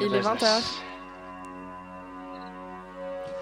[0.00, 0.62] Il est 20h.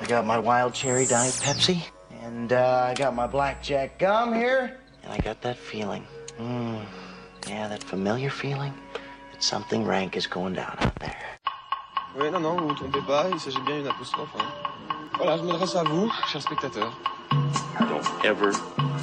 [0.01, 1.81] I got my wild cherry diet Pepsi,
[2.25, 6.05] and uh, I got my blackjack gum here, and I got that feeling.
[6.41, 6.81] Mm,
[7.49, 8.75] yeah, that familiar feeling
[9.31, 11.17] that something rank is going down out there.
[12.17, 14.35] Oui, non, non, vous ne trompez pas, il s'agit bien d'une apostrophe.
[14.37, 14.47] Hein.
[15.19, 16.93] Voilà, je m'adresse à vous, chers spectateurs.
[17.79, 18.53] Don't ever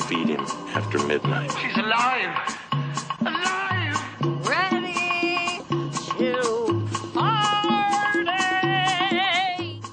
[0.07, 0.45] feed him
[0.75, 1.51] after midnight.
[1.57, 2.35] She's alive!
[2.73, 2.78] Alive!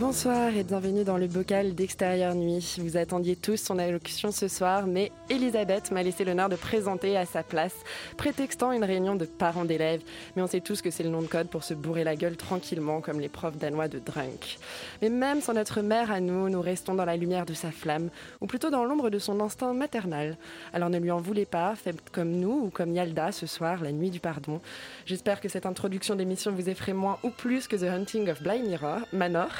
[0.00, 2.76] Bonsoir et bienvenue dans le bocal d'Extérieur Nuit.
[2.78, 7.26] Vous attendiez tous son allocution ce soir, mais Elisabeth m'a laissé l'honneur de présenter à
[7.26, 7.74] sa place,
[8.16, 10.00] prétextant une réunion de parents d'élèves.
[10.34, 12.38] Mais on sait tous que c'est le nom de code pour se bourrer la gueule
[12.38, 14.58] tranquillement, comme les profs danois de drunk.
[15.02, 18.08] Mais même sans notre mère à nous, nous restons dans la lumière de sa flamme,
[18.40, 20.38] ou plutôt dans l'ombre de son instinct maternel.
[20.72, 23.92] Alors ne lui en voulez pas, faites comme nous ou comme Yalda ce soir, la
[23.92, 24.62] nuit du pardon.
[25.04, 28.62] J'espère que cette introduction d'émission vous effraie moins ou plus que The Hunting of Bly
[28.62, 29.50] Mirror, Manor.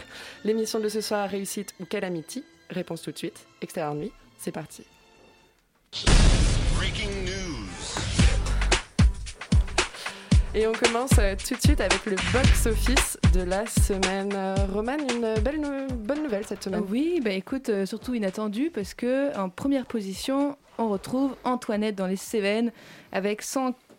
[0.44, 3.46] L'émission de ce soir, réussite ou calamity Réponse tout de suite.
[3.62, 4.84] Extérieur nuit, c'est parti.
[6.76, 7.66] Breaking news.
[10.54, 14.32] Et on commence euh, tout de suite avec le box-office de la semaine.
[14.34, 16.82] Euh, Romane, une belle nou- bonne nouvelle cette semaine.
[16.88, 22.08] Oui, bah écoute, euh, surtout inattendu parce que en première position, on retrouve Antoinette dans
[22.08, 22.72] les Cévennes
[23.12, 23.42] avec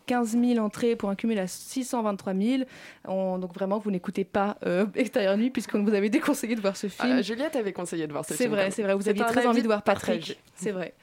[0.07, 2.63] 115 000 entrées pour un cumul à 623 000.
[3.07, 6.75] On- donc vraiment, vous n'écoutez pas euh, Extérieur Nuit puisqu'on vous avait déconseillé de voir
[6.75, 7.13] ce film.
[7.17, 8.51] Ah, Juliette avait conseillé de voir ce C'est film.
[8.55, 8.93] vrai, c'est vrai.
[8.95, 9.83] Vous C'est aviez très envie de voir.
[9.83, 10.39] Patrick.
[10.55, 10.93] C'est vrai.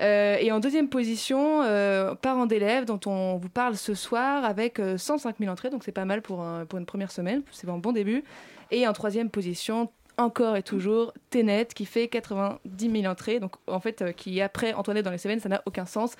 [0.00, 4.78] Euh, et en deuxième position, euh, Parents d'élèves, dont on vous parle ce soir avec
[4.80, 7.68] euh, 105 000 entrées, donc c'est pas mal pour, un- pour une première semaine, c'est
[7.68, 8.24] un bon début.
[8.70, 13.80] Et en troisième position, encore et toujours, Tenet, qui fait 90 000 entrées, donc en
[13.80, 16.14] fait, euh, qui après Antoinette dans les Cévennes, ça n'a aucun sens,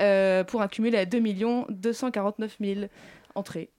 [0.00, 1.20] euh, pour un cumul à 2
[1.68, 2.80] 249 000
[3.34, 3.70] entrées.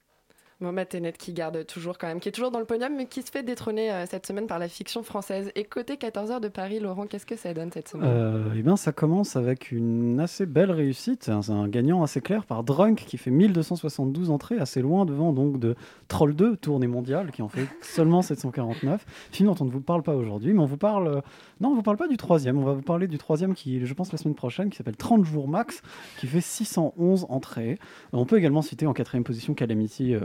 [0.62, 3.22] Mohamed Tenet qui garde toujours quand même, qui est toujours dans le podium, mais qui
[3.22, 5.52] se fait détrôner euh, cette semaine par la fiction française.
[5.56, 8.09] Et côté 14h de Paris, Laurent, qu'est-ce que ça donne cette semaine?
[8.09, 11.24] Euh, eh bien, ça commence avec une assez belle réussite.
[11.24, 15.59] C'est un, gagnant assez clair par Drunk qui fait 1272 entrées, assez loin devant donc
[15.59, 15.75] de
[16.09, 19.06] Troll 2, tournée mondiale, qui en fait seulement 749.
[19.31, 21.08] Film dont on ne vous parle pas aujourd'hui, mais on vous parle.
[21.08, 21.22] euh,
[21.62, 22.58] non, on vous parle pas du troisième.
[22.58, 25.24] On va vous parler du troisième qui, je pense, la semaine prochaine, qui s'appelle 30
[25.24, 25.81] jours max,
[26.19, 27.78] qui fait 611 entrées.
[28.12, 30.19] On peut également citer en quatrième position Calamity, euh,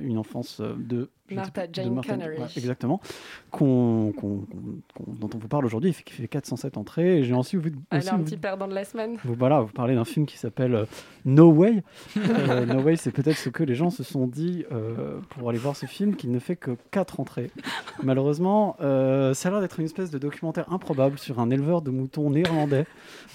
[0.00, 2.38] une enfance euh, de Martha Jane Connery.
[2.38, 3.00] ouais, exactement,
[3.50, 4.46] qu'on- qu'on-
[4.94, 7.18] qu'on- dont on vous parle aujourd'hui, qui fait 407 entrées.
[7.18, 7.74] Et j'ai aussi vu.
[7.90, 9.16] Elle est un vous- petit perdant de la semaine.
[9.24, 10.84] vous, voilà, vous parlez d'un film qui s'appelle euh,
[11.26, 11.82] No Way.
[12.48, 15.58] Euh, no Way, c'est peut-être ce que les gens se sont dit euh, pour aller
[15.58, 17.50] voir ce film, qui ne fait que 4 entrées.
[18.02, 21.90] Malheureusement, euh, ça a l'air d'être une espèce de documentaire improbable sur un éleveur de
[21.90, 22.86] moutons néerlandais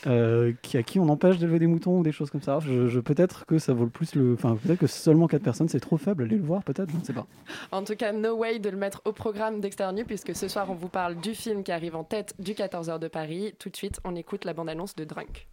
[0.07, 2.59] euh, qui, à qui on empêche d'élever des moutons ou des choses comme ça.
[2.59, 4.33] Je, je- peut-être que ça vaut le plus le.
[4.33, 6.23] Enfin, peut-être que seulement 4 personnes, c'est trop faible.
[6.23, 7.27] Allez le voir, peut-être, je ne sais pas.
[7.71, 10.69] En tout cas, no way de le mettre au programme d'Extérieur Nuit, puisque ce soir,
[10.69, 13.53] on vous parle du film qui arrive en tête du 14h de Paris.
[13.59, 15.47] Tout de suite, on écoute la bande-annonce de Drunk.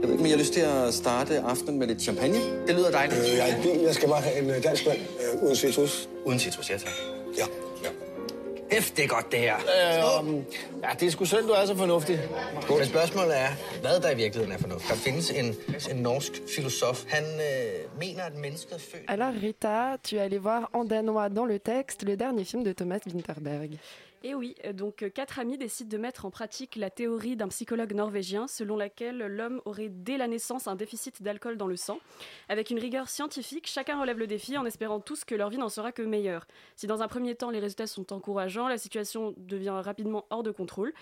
[0.00, 2.38] Jeg ved ikke, men jeg har lyst til at starte aftenen med lidt champagne.
[2.66, 3.20] Det lyder dejligt.
[3.20, 3.80] Øh, jeg i bil.
[3.80, 6.08] Jeg skal bare have en øh, dansk vand øh, uden citrus.
[6.24, 6.92] Uden citrus, ja tak.
[7.38, 7.65] Ja.
[8.70, 9.56] Hæft, det er godt det her.
[9.56, 10.34] Øh,
[10.82, 12.20] ja, det er sgu synd, du er så fornuftig.
[12.78, 13.48] Men spørgsmålet er,
[13.80, 14.88] hvad der i virkeligheden er fornuft.
[14.88, 15.54] Der findes en,
[15.90, 17.04] en norsk filosof.
[17.08, 19.02] Han øh, mener, at mennesket er født...
[19.08, 22.72] Alors, Rita, tu es allée voir en danois dans le texte le dernier film de
[22.72, 23.70] Thomas Winterberg.
[24.28, 27.46] Et oui, euh, donc euh, quatre amis décident de mettre en pratique la théorie d'un
[27.46, 32.00] psychologue norvégien selon laquelle l'homme aurait dès la naissance un déficit d'alcool dans le sang.
[32.48, 35.68] Avec une rigueur scientifique, chacun relève le défi en espérant tous que leur vie n'en
[35.68, 36.48] sera que meilleure.
[36.74, 40.50] Si dans un premier temps les résultats sont encourageants, la situation devient rapidement hors de
[40.50, 40.92] contrôle.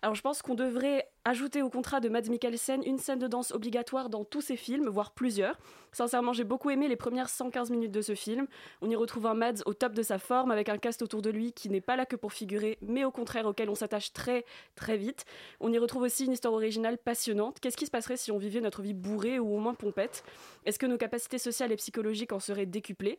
[0.00, 3.52] Alors je pense qu'on devrait ajouter au contrat de Mads Mikkelsen une scène de danse
[3.52, 5.58] obligatoire dans tous ses films, voire plusieurs.
[5.92, 8.46] Sincèrement, j'ai beaucoup aimé les premières 115 minutes de ce film.
[8.80, 11.30] On y retrouve un Mads au top de sa forme, avec un cast autour de
[11.30, 14.44] lui qui n'est pas là que pour figurer, mais au contraire auquel on s'attache très
[14.74, 15.24] très vite.
[15.60, 17.60] On y retrouve aussi une histoire originale passionnante.
[17.60, 20.24] Qu'est-ce qui se passerait si on vivait notre vie bourrée ou au moins pompette?
[20.64, 23.18] Est-ce que nos capacités sociales et psychologiques en seraient décuplées?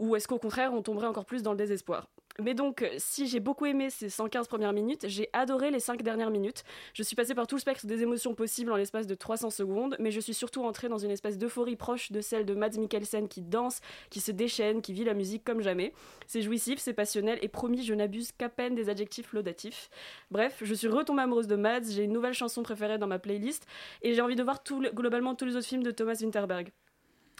[0.00, 2.08] Ou est-ce qu'au contraire on tomberait encore plus dans le désespoir?
[2.38, 6.30] Mais donc, si j'ai beaucoup aimé ces 115 premières minutes, j'ai adoré les 5 dernières
[6.30, 6.64] minutes.
[6.94, 9.96] Je suis passée par tout le spectre des émotions possibles en l'espace de 300 secondes,
[9.98, 13.28] mais je suis surtout entrée dans une espèce d'euphorie proche de celle de Mads Mikkelsen
[13.28, 15.92] qui danse, qui se déchaîne, qui vit la musique comme jamais.
[16.26, 19.90] C'est jouissif, c'est passionnel, et promis, je n'abuse qu'à peine des adjectifs laudatifs.
[20.30, 23.66] Bref, je suis retombée amoureuse de Mads, j'ai une nouvelle chanson préférée dans ma playlist,
[24.00, 24.62] et j'ai envie de voir
[24.94, 26.70] globalement tous les autres films de Thomas Winterberg.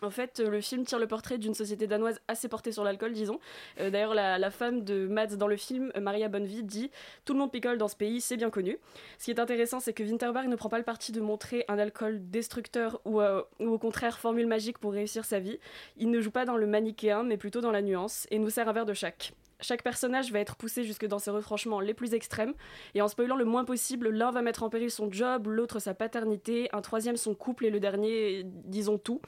[0.02, 3.12] En fait, euh, le film tire le portrait d'une société danoise assez portée sur l'alcool,
[3.12, 3.38] disons.
[3.78, 6.90] Euh, D'ailleurs, la, femme de Mads dans le film, euh, Maria Bonnevie, dit
[7.24, 8.78] Tout le monde picole dans ce pays, c'est bien connu.
[9.18, 11.78] Ce qui est intéressant, c'est que Winterberg ne prend pas le parti de montrer un
[11.78, 15.58] alcool destructeur ou, ou au contraire formule magique pour réussir sa vie.
[15.96, 18.68] Il ne joue pas dans le manichéen, mais plutôt dans la nuance, et nous sert
[18.68, 19.32] un verre de chaque.
[19.60, 22.54] Chaque personnage va être poussé jusque dans ses retranchements les plus extrêmes,
[22.94, 25.94] et en spoilant le moins possible, l'un va mettre en péril son job, l'autre sa
[25.94, 29.20] paternité, un troisième son couple et le dernier, disons tout.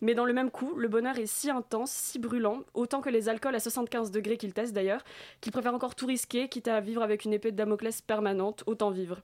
[0.00, 3.28] Mais dans le même coup, le bonheur est si intense, si brûlant, autant que les
[3.28, 5.04] alcools à 75 degrés qu'il teste d'ailleurs,
[5.40, 8.90] qu'il préfère encore tout risquer, quitte à vivre avec une épée de Damoclès permanente, autant
[8.90, 9.22] vivre.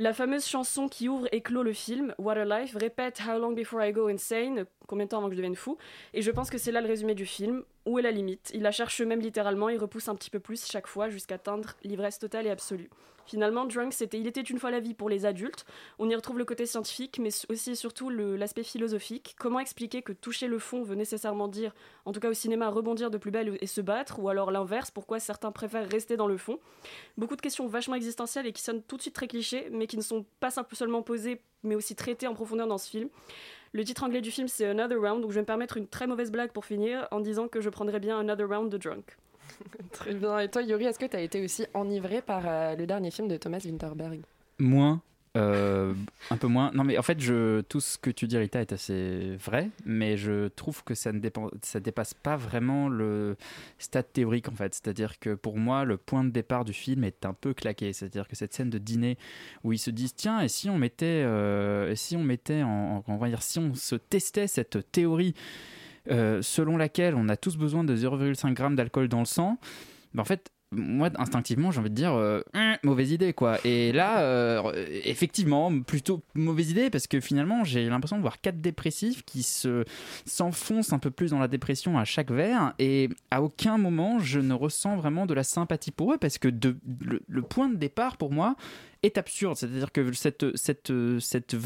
[0.00, 3.50] La fameuse chanson qui ouvre et clôt le film, What a Life, répète How long
[3.50, 5.76] before I go insane, combien de temps avant que je devienne fou,
[6.14, 7.64] et je pense que c'est là le résumé du film.
[7.88, 10.66] Où est la limite Il la cherche même littéralement, il repousse un petit peu plus
[10.66, 12.90] chaque fois jusqu'à atteindre l'ivresse totale et absolue.
[13.24, 15.64] Finalement, Drunk, c'était Il était une fois la vie pour les adultes.
[15.98, 19.36] On y retrouve le côté scientifique, mais aussi et surtout l'aspect philosophique.
[19.38, 21.74] Comment expliquer que toucher le fond veut nécessairement dire,
[22.04, 24.90] en tout cas au cinéma, rebondir de plus belle et se battre, ou alors l'inverse,
[24.90, 26.58] pourquoi certains préfèrent rester dans le fond?
[27.16, 29.96] Beaucoup de questions vachement existentielles et qui sonnent tout de suite très clichés, mais qui
[29.96, 33.08] ne sont pas simple- seulement posées, mais aussi traitées en profondeur dans ce film.
[33.72, 36.06] Le titre anglais du film, c'est Another Round, donc je vais me permettre une très
[36.06, 39.16] mauvaise blague pour finir en disant que je prendrais bien Another Round de Drunk.
[39.92, 40.38] Très bien.
[40.40, 43.28] Et toi, Yuri, est-ce que tu as été aussi enivré par euh, le dernier film
[43.28, 44.20] de Thomas Winterberg?
[44.58, 45.00] Moins.
[45.38, 45.94] Euh,
[46.30, 46.70] un peu moins.
[46.74, 47.16] Non, mais en fait,
[47.68, 51.20] tout ce que tu dis, Rita, est assez vrai, mais je trouve que ça ne
[51.20, 53.36] dépasse pas vraiment le
[53.78, 54.74] stade théorique, en fait.
[54.74, 57.92] C'est-à-dire que pour moi, le point de départ du film est un peu claqué.
[57.92, 59.16] C'est-à-dire que cette scène de dîner
[59.64, 63.28] où ils se disent, tiens, et si on mettait, euh, si on mettait, on va
[63.28, 65.34] dire, si on se testait cette théorie
[66.10, 69.58] euh, selon laquelle on a tous besoin de 0,5 g d'alcool dans le sang,
[70.14, 73.58] ben en fait, moi, instinctivement, j'ai envie de dire euh, Hum, mauvaise idée, quoi.
[73.64, 74.72] Et là, euh,
[75.04, 79.84] effectivement, plutôt mauvaise idée parce que finalement, j'ai l'impression de voir quatre dépressifs qui se
[80.26, 82.74] s'enfoncent un peu plus dans la dépression à chaque verre.
[82.78, 86.48] Et à aucun moment, je ne ressens vraiment de la sympathie pour eux parce que
[86.48, 88.56] de, le, le point de départ pour moi
[89.02, 89.56] est absurde.
[89.56, 91.56] C'est-à-dire que cette, cette, cette,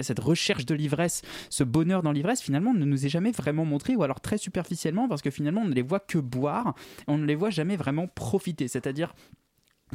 [0.00, 3.96] cette recherche de l'ivresse, ce bonheur dans l'ivresse, finalement, ne nous est jamais vraiment montré,
[3.96, 6.74] ou alors très superficiellement, parce que finalement, on ne les voit que boire,
[7.06, 8.68] on ne les voit jamais vraiment profiter.
[8.68, 9.14] C'est-à-dire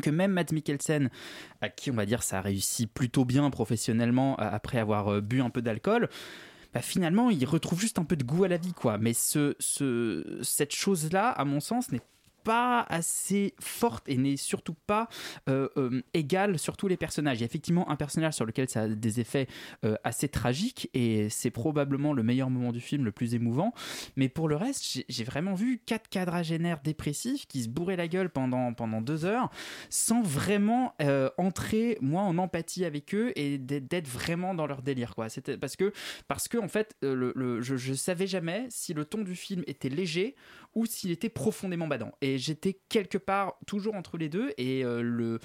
[0.01, 1.09] que même Matt Mikkelsen,
[1.62, 5.21] à qui on va dire ça a réussi plutôt bien professionnellement euh, après avoir euh,
[5.21, 6.09] bu un peu d'alcool,
[6.74, 8.97] bah, finalement il retrouve juste un peu de goût à la vie quoi.
[8.97, 12.01] Mais ce, ce, cette chose-là, à mon sens, n'est
[12.45, 15.09] pas assez forte et n'est surtout pas
[15.50, 17.39] euh, euh, égale sur tous les personnages.
[17.39, 19.47] Il y a effectivement un personnage sur lequel ça a des effets
[19.83, 23.74] euh, assez tragiques et c'est probablement le meilleur moment du film, le plus émouvant.
[24.15, 28.30] Mais pour le reste, j'ai- vraiment vu quatre quadragénaires dépressifs qui se bourraient la gueule
[28.30, 29.50] pendant, pendant deux heures
[29.89, 30.94] sans vraiment
[31.38, 35.15] entrer, moi, en empathie avec eux et d'être vraiment dans leur délire.
[35.15, 35.27] Quoi.
[35.59, 35.92] Parce que,
[36.27, 40.36] parce que en fait, je, je savais jamais si le ton du film était léger
[40.75, 42.12] ou s'il était profondément badant.
[42.37, 45.39] J'étais quelque part toujours entre les deux et euh, le,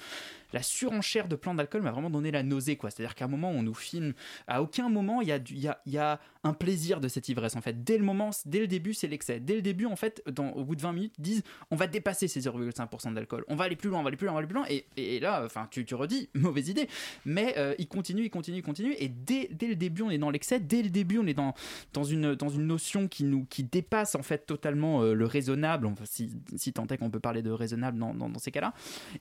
[0.53, 2.75] la surenchère de plans d'alcool m'a vraiment donné la nausée.
[2.75, 2.89] quoi.
[2.89, 4.13] C'est-à-dire qu'à un moment, on nous filme,
[4.47, 7.29] à aucun moment, il y a, il y, a, y a un plaisir de cette
[7.29, 7.55] ivresse.
[7.55, 9.39] En fait, dès le moment, dès le début, c'est l'excès.
[9.39, 10.23] Dès le début, en fait,
[10.55, 13.45] au bout de 20 minutes, ils disent on va dépasser ces 0,5% d'alcool.
[13.47, 14.65] On va aller plus loin, on va aller plus loin, on va aller plus loin.
[14.69, 16.87] Et, et là, enfin, tu, tu redis, mauvaise idée.
[17.25, 18.95] Mais euh, il continue, il continue, il continue.
[18.97, 20.59] Et dès, dès le début, on est dans l'excès.
[20.59, 21.53] Dès le début, on est dans,
[21.93, 25.85] dans, une, dans une notion qui, nous, qui dépasse en fait totalement euh, le raisonnable.
[25.87, 28.73] Enfin, si, si qu'on peut parler de raisonnable dans, dans, ces cas-là.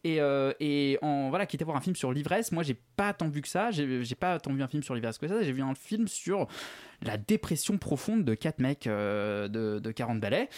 [0.04, 3.12] Et, euh, et en voilà, quitte à voir un film sur l'ivresse, moi j'ai pas
[3.12, 3.70] tant vu que ça.
[3.70, 5.42] J'ai pas tant vu un film sur l'ivresse que ça.
[5.42, 6.46] J'ai vu un film sur
[7.02, 10.48] la dépression profonde de quatre mecs euh, de, de 40 balais.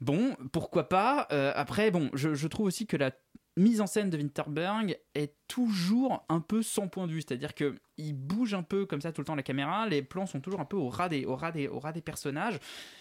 [0.00, 1.26] Bon, pourquoi pas.
[1.32, 3.12] Euh, après, bon, je trouve aussi que la
[3.56, 7.74] mise en scène de Winterberg est toujours un peu sans point de vue, c'est-à-dire que
[7.98, 10.60] il bouge un peu comme ça tout le temps la caméra, les plans sont toujours
[10.60, 12.58] un peu au ras des, au ras des, au ras des personnages,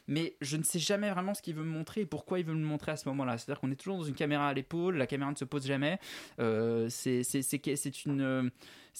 [0.08, 2.54] mais je ne sais jamais vraiment ce qu'il veut me montrer et pourquoi il veut
[2.54, 3.38] me montrer à ce moment-là.
[3.38, 6.00] C'est-à-dire qu'on est toujours dans une caméra à l'épaule, la caméra ne se pose jamais,
[6.40, 7.24] euh, c'est
[8.06, 8.50] une euh,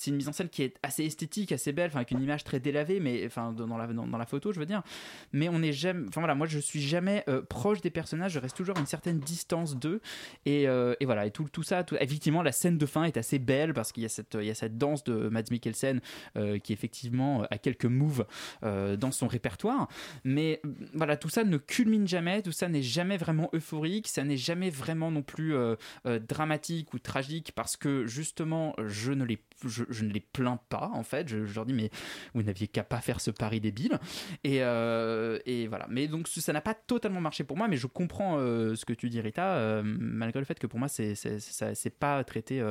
[0.08, 2.60] une mise en scène qui est assez esthétique, assez belle, enfin avec une image très
[2.60, 4.84] délavée, mais enfin dans la, dans, la photo, je veux dire.
[5.32, 8.40] Mais on n'est jamais, enfin voilà, moi je suis jamais euh, proche des personnages, je
[8.40, 10.02] reste toujours à une certaine distance d'eux,
[10.46, 13.35] et, euh, et voilà, et tout, tout ça, effectivement, la scène de fin est assez
[13.40, 16.02] belle parce qu'il y a cette, danse de Mads Mikkelsen
[16.38, 18.26] euh, qui effectivement a quelques moves
[18.64, 19.88] euh, dans son répertoire.
[20.24, 24.24] Mais euh, voilà, tout ça ne culmine jamais, tout ça n'est jamais vraiment euphorique, ça
[24.24, 25.76] n'est jamais vraiment non plus euh,
[26.06, 30.92] euh, dramatique ou tragique parce que justement, je ne les, je, ne les plains pas
[30.94, 31.28] en fait.
[31.28, 31.90] Je, leur dis, mais
[32.34, 34.00] vous n'aviez qu'à pas faire ce pari débile.
[34.44, 35.88] Et, euh, et voilà.
[35.90, 38.94] Mais donc ça n'a pas totalement marché pour moi, mais je comprends euh, ce que
[38.94, 42.64] tu dis, Rita, euh, malgré le fait que pour moi, c'est pas traité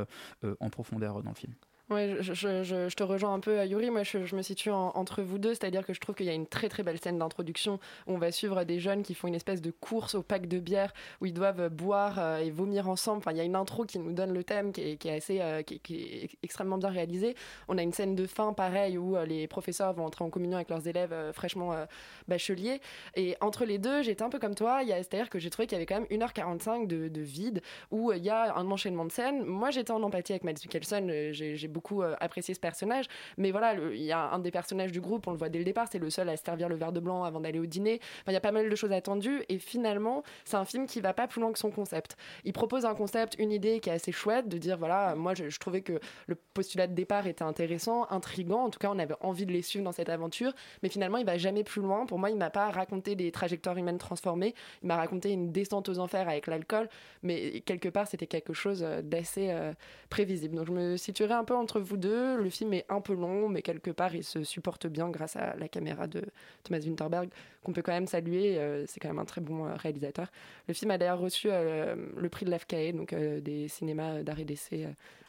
[0.60, 1.54] en profondeur dans le film.
[1.98, 3.90] Je, te rejoins un peu, euh, Yuri.
[3.90, 6.34] Moi, je, me situe en- entre vous deux, c'est-à-dire que je trouve qu'il y a
[6.34, 9.34] une très très belle scène d'introduction où on va suivre des jeunes qui font une
[9.34, 13.18] espèce de course au pack de bière où ils doivent boire euh, et vomir ensemble.
[13.18, 15.62] Enfin, il y a une intro qui nous donne le thème qui est, assez, euh,
[15.62, 17.34] qui, est extrêmement bien réalisée.
[17.68, 20.56] On a une scène de fin, pareil, où euh, les professeurs vont entrer en communion
[20.56, 21.84] avec leurs élèves euh, fraîchement euh,
[22.28, 22.80] bacheliers.
[23.16, 24.80] Et entre les deux, j'étais un peu comme toi.
[24.86, 27.60] C'est-à-dire que j'ai trouvé qu'il y avait quand même 1h45 de, de vide
[27.90, 29.44] où euh, il y a un enchaînement de scènes.
[29.44, 31.10] Moi, j'étais en empathie avec Mads Mikkelsen.
[31.10, 33.06] euh, J'ai j'ai beaucoup euh, apprécié ce personnage.
[33.36, 35.64] Mais voilà, il y a un des personnages du groupe, on le voit dès le
[35.64, 38.00] départ, c'est le seul à se servir le verre de blanc avant d'aller au dîner.
[38.26, 39.42] Il y a pas mal de choses attendues.
[39.48, 42.16] Et finalement, c'est un film qui va pas plus loin que son concept.
[42.44, 45.58] Il propose un concept, une idée qui est assez chouette, de dire voilà, moi je,
[45.58, 48.64] trouvais que le postulat de départ était intéressant, intrigant.
[48.64, 50.52] En tout cas, on avait envie de les suivre dans cette aventure.
[50.82, 52.06] Mais finalement, il va jamais plus loin.
[52.06, 54.54] Pour moi, il m'a pas raconté des trajectoires humaines transformées.
[54.82, 56.88] Il m'a raconté une descente aux enfers avec l'alcool.
[57.22, 59.72] Mais quelque part, c'était quelque chose euh, d'assez euh,
[60.08, 60.56] prévisible.
[60.56, 62.36] Donc je me situerai un peu entre vous deux.
[62.36, 65.56] Le film est un peu long, mais quelque part, il se supporte bien grâce à
[65.56, 66.22] la caméra de
[66.62, 67.28] Thomas Winterberg,
[67.64, 68.58] qu'on peut quand même saluer.
[68.58, 70.28] euh, c'est quand même un très bon euh, réalisateur.
[70.68, 74.44] Le film a d'ailleurs reçu euh, le prix de l'AFCAE, donc des cinémas d'art et
[74.44, 74.86] d'essai.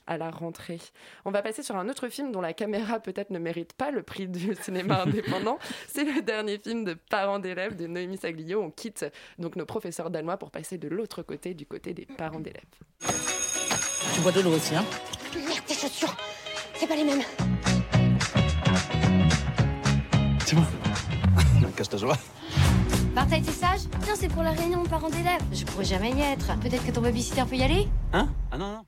[0.08, 0.80] à la rentrée.
[1.26, 4.04] On va passer sur un autre film dont la caméra peut-être ne mérite pas le
[4.04, 5.58] prix du cinéma indépendant.
[5.88, 8.62] C'est le dernier film de Parents d'élèves de Noémie Saglio.
[8.62, 9.04] On quitte
[9.40, 12.62] donc nos professeurs danois pour passer de l'autre côté, du côté des parents d'élèves.
[14.14, 14.86] Tu bois de l'eau aussi, hein?
[15.36, 16.16] Merde, tes chaussures
[16.76, 17.22] C'est pas les mêmes.
[20.46, 20.64] C'est bon.
[21.76, 22.18] Casse-toi.
[23.14, 23.82] Bart, t'as été sage?
[24.08, 25.42] Non, c'est pour la réunion de parents d'élèves.
[25.52, 26.58] Je pourrais jamais y être.
[26.60, 27.88] Peut-être que ton babysitter peut y aller?
[28.14, 28.30] Hein?
[28.52, 28.86] Ah non, non.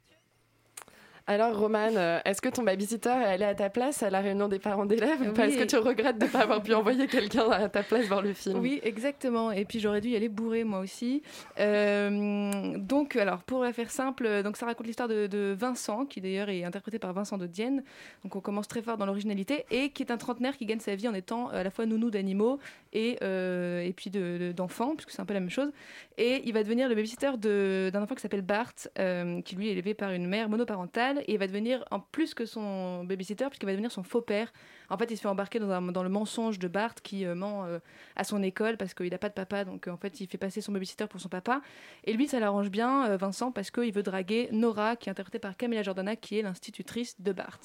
[1.29, 4.47] Alors, Roman, euh, est-ce que ton babysitter est allé à ta place à la réunion
[4.47, 5.43] des parents d'élèves ou Oui.
[5.43, 8.21] Est-ce que tu regrettes de ne pas avoir pu envoyer quelqu'un à ta place voir
[8.21, 8.59] le film?
[8.59, 9.51] Oui, exactement.
[9.51, 11.21] Et puis j'aurais dû y aller bourré moi aussi.
[11.59, 16.21] Euh, donc, alors pour la faire simple, donc ça raconte l'histoire de, de Vincent, qui
[16.21, 17.83] d'ailleurs est interprété par Vincent de Dienne.
[18.23, 20.95] Donc on commence très fort dans l'originalité et qui est un trentenaire qui gagne sa
[20.95, 22.59] vie en étant à la fois nounou d'animaux
[22.93, 25.71] et euh, et puis de- de- d'enfants, puisque c'est un peu la même chose.
[26.17, 29.73] Et il va devenir le babysitter d'un enfant qui s'appelle Bart, euh, qui lui est
[29.73, 33.65] élevé par une mère monoparentale et il va devenir en plus que son babysitter, puisqu'il
[33.65, 34.51] va devenir son faux père.
[34.89, 37.79] En fait, il se fait embarquer dans, le mensonge de Bart qui euh, ment euh,
[38.15, 40.37] à son école parce qu'il n'a pas de papa, donc euh, en fait, il fait
[40.37, 41.61] passer son babysitter pour son papa.
[42.05, 45.57] Et lui, ça l'arrange bien, Vincent, parce qu'il veut draguer Nora, qui est interprétée par
[45.57, 47.59] Camilla Jordana, qui est l'institutrice de Bart.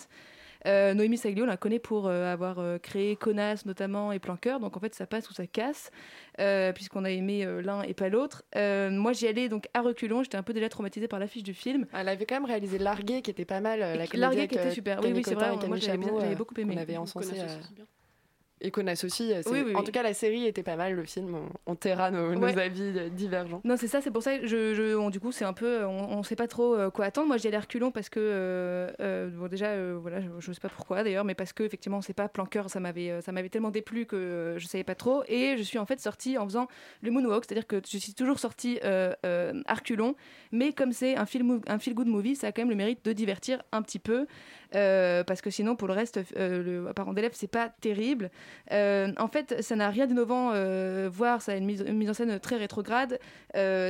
[0.66, 4.60] Euh, Noémie Saglio, on la connaît pour euh, avoir euh, créé Connasse notamment et Planqueur,
[4.60, 5.90] donc en fait ça passe ou ça casse,
[6.38, 8.44] euh, puisqu'on a aimé euh, l'un et pas l'autre.
[8.56, 11.54] Euh, moi j'y allais donc à reculons, j'étais un peu déjà traumatisée par l'affiche du
[11.54, 11.86] film.
[11.92, 13.80] Elle avait quand même réalisé Largué, qui était pas mal.
[13.80, 16.54] La Largué qui était super, oui, oui c'est vrai, moi j'avais bien- Chameau, j'avais beaucoup
[16.58, 16.74] aimé.
[16.74, 17.30] qu'on avait encensé.
[17.30, 17.84] Connasse euh, aussi, bien.
[18.64, 19.32] Et Connasse aussi.
[19.32, 19.84] euh, Oui, oui, En oui.
[19.84, 21.34] tout cas, la série était pas mal, le film.
[21.34, 23.60] On, on taira nos, avis euh, divergents.
[23.64, 25.84] Non, c'est ça, c'est pour ça que je, je- on- du coup, c'est un peu,
[25.84, 27.26] on, on sait pas trop euh, quoi attendre.
[27.26, 30.52] Moi, j'y allais à reculons parce que, euh, euh, bon, déjà, euh, voilà, je, je
[30.52, 33.32] sais pas pourquoi d'ailleurs, mais parce que effectivement, c'est pas planqueur, ça m'avait, euh, ça
[33.32, 35.24] m'avait tellement déplu que euh, je savais pas trop.
[35.26, 36.68] Et je suis en fait sortie en faisant
[37.02, 40.14] le moonwalk, c'est-à-dire que je suis toujours sortie euh, euh, reculons,
[40.52, 43.04] mais comme c'est un film, un feel good movie, ça a quand même le mérite
[43.04, 44.26] de divertir un petit peu.
[44.74, 48.30] Euh, parce que sinon, pour le reste, euh, le parent d'élève, c'est pas terrible.
[48.70, 52.38] Euh, en fait, ça n'a rien d'innovant, euh, voire ça a une mise, en scène
[52.40, 53.18] très rétrograde,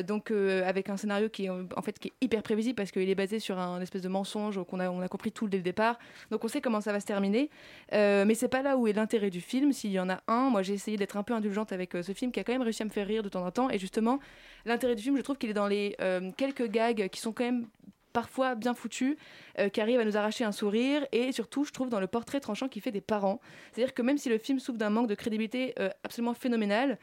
[0.06, 3.14] donc avec un scénario qui est en fait qui est hyper prévisible parce qu'il est
[3.14, 5.98] basé sur un espèce de mensonge qu'on a on a compris tout dès le départ.
[6.30, 7.50] Donc on sait comment ça va se terminer,
[7.90, 9.72] mais c'est pas là où est l'intérêt du film.
[9.72, 12.32] S'il y en a un, moi j'ai essayé d'être un peu indulgente avec ce film
[12.32, 13.70] qui a quand même réussi à me faire rire de temps en temps.
[13.70, 14.18] Et justement,
[14.64, 15.96] l'intérêt du film, je trouve qu'il est dans les
[16.36, 17.66] quelques gags qui sont quand même
[18.12, 19.16] parfois bien foutus,
[19.58, 22.40] euh, qui arrivent à nous arracher un sourire, et surtout, je trouve, dans le portrait
[22.40, 23.40] tranchant qui fait des parents.
[23.72, 26.98] C'est-à-dire que même si le film souffre d'un manque de crédibilité euh, absolument phénoménal,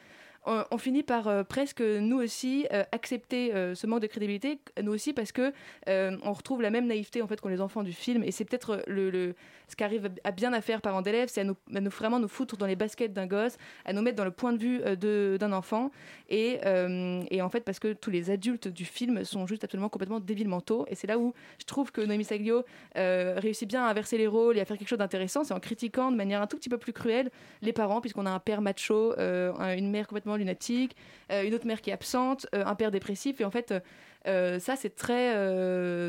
[0.46, 4.94] on, finit par euh, presque nous aussi euh, accepter euh, ce manque de crédibilité, nous
[4.94, 5.52] aussi parce que
[5.88, 8.84] on retrouve la même naïveté en fait qu'ont les enfants du film, et c'est peut-être
[8.88, 9.36] le,
[9.68, 12.28] ce qu'arrive à bien à faire parents d'élèves, c'est à nous, à nous vraiment nous
[12.28, 15.52] foutre dans les baskets d'un gosse, à nous mettre dans le point de vue d'un
[15.52, 15.92] enfant,
[16.30, 16.60] et,
[17.32, 20.48] et en fait parce que tous les adultes du film sont juste absolument complètement débiles
[20.48, 22.64] mentaux, et c'est là où je trouve que Noémie Saglio
[22.96, 26.12] réussit bien à inverser les rôles et à faire quelque chose d'intéressant, c'est en critiquant
[26.12, 27.30] de manière un tout petit peu plus cruelle
[27.62, 30.96] les parents, puisqu'on a un père macho, un- une mère complètement lunatique,
[31.32, 33.74] euh, une autre mère qui est absente, euh, un père dépressif, et en fait,
[34.28, 35.34] euh, ça, c'est très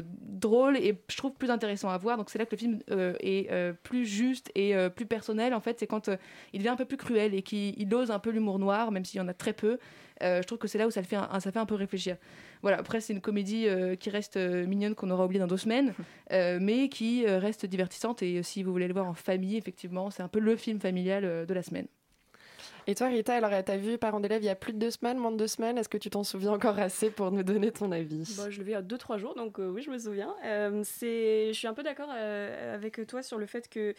[0.02, 2.16] drôle et je trouve plus intéressant à voir.
[2.16, 5.54] Donc, c'est là que le film est plus juste et plus personnel.
[5.54, 6.10] En fait, c'est quand
[6.52, 9.04] il devient un peu plus cruel et qu'il il ose un peu l'humour noir, même
[9.04, 9.78] s'il y en a très peu.
[10.20, 12.16] Je trouve que c'est là où ça, le fait un, ça fait un peu réfléchir.
[12.62, 13.68] Voilà, après, c'est une comédie
[14.00, 15.94] qui reste mignonne, qu'on aura oublié dans deux semaines,
[16.30, 18.22] mais qui reste divertissante.
[18.22, 21.46] Et si vous voulez le voir en famille, effectivement, c'est un peu le film familial
[21.46, 21.86] de la semaine.
[22.86, 25.18] Et toi, Rita, alors t'as vu Parents d'élèves il y a plus de deux semaines,
[25.18, 25.78] moins de deux semaines?
[25.78, 28.34] Est-ce que tu t'en souviens encore assez pour nous donner ton avis?
[28.36, 30.34] Bah, je l'ai vu il y a 2-3 jours, donc euh, oui, je me souviens.
[30.44, 30.82] Euh.
[30.82, 33.94] Je suis un peu d'accord euh, avec toi sur le fait que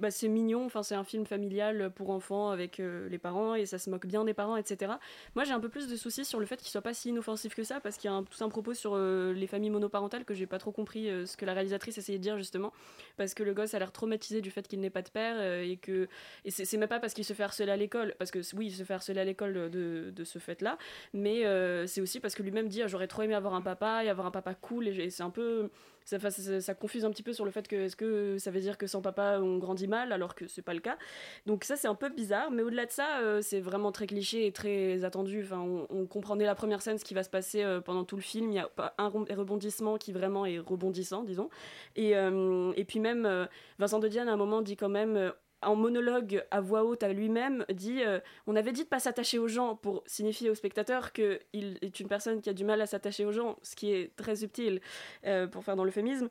[0.00, 3.66] bah, c'est mignon, enfin, c'est un film familial pour enfants avec euh, les parents et
[3.66, 4.92] ça se moque bien des parents, etc.
[5.34, 7.54] Moi, j'ai un peu plus de soucis sur le fait qu'il soit pas si inoffensif
[7.54, 10.34] que ça parce qu'il y a tout un propos sur euh, les familles monoparentales que
[10.34, 12.72] j'ai pas trop compris euh, ce que la réalisatrice essayait de dire justement
[13.16, 15.76] parce que le gosse a l'air traumatisé du fait qu'il n'ait pas de père et
[15.76, 16.08] que
[16.44, 18.72] et c'est, même pas parce qu'il se fait harceler à l'école parce que oui, il
[18.72, 20.78] se fait harceler à l'école de, de ce fait-là,
[21.12, 24.04] mais euh, c'est aussi parce que lui-même dit ah, j'aurais trop aimé avoir un papa
[24.04, 25.70] et avoir un papa cool et c'est un peu
[26.04, 28.76] ça, ça, confuse un petit peu sur le fait que est-ce que ça veut dire
[28.76, 30.98] que sans papa on grandit mal alors que c'est pas le cas.
[31.46, 34.46] Donc ça c'est un peu bizarre mais au-delà de ça euh, c'est vraiment très cliché
[34.46, 35.42] et très attendu.
[35.42, 38.04] Enfin on, on comprend dès la première scène ce qui va se passer euh, pendant
[38.04, 38.50] tout le film.
[38.50, 41.48] Il y a pas un rebondissement qui vraiment est rebondissant disons.
[41.96, 45.32] Et, euh, et puis même Vincent de Diane à un moment dit quand même
[45.66, 49.38] en monologue à voix haute à lui-même, dit euh, On avait dit de pas s'attacher
[49.38, 52.86] aux gens pour signifier au spectateur qu'il est une personne qui a du mal à
[52.86, 54.80] s'attacher aux gens, ce qui est très subtil
[55.26, 56.28] euh, pour faire dans l'euphémisme.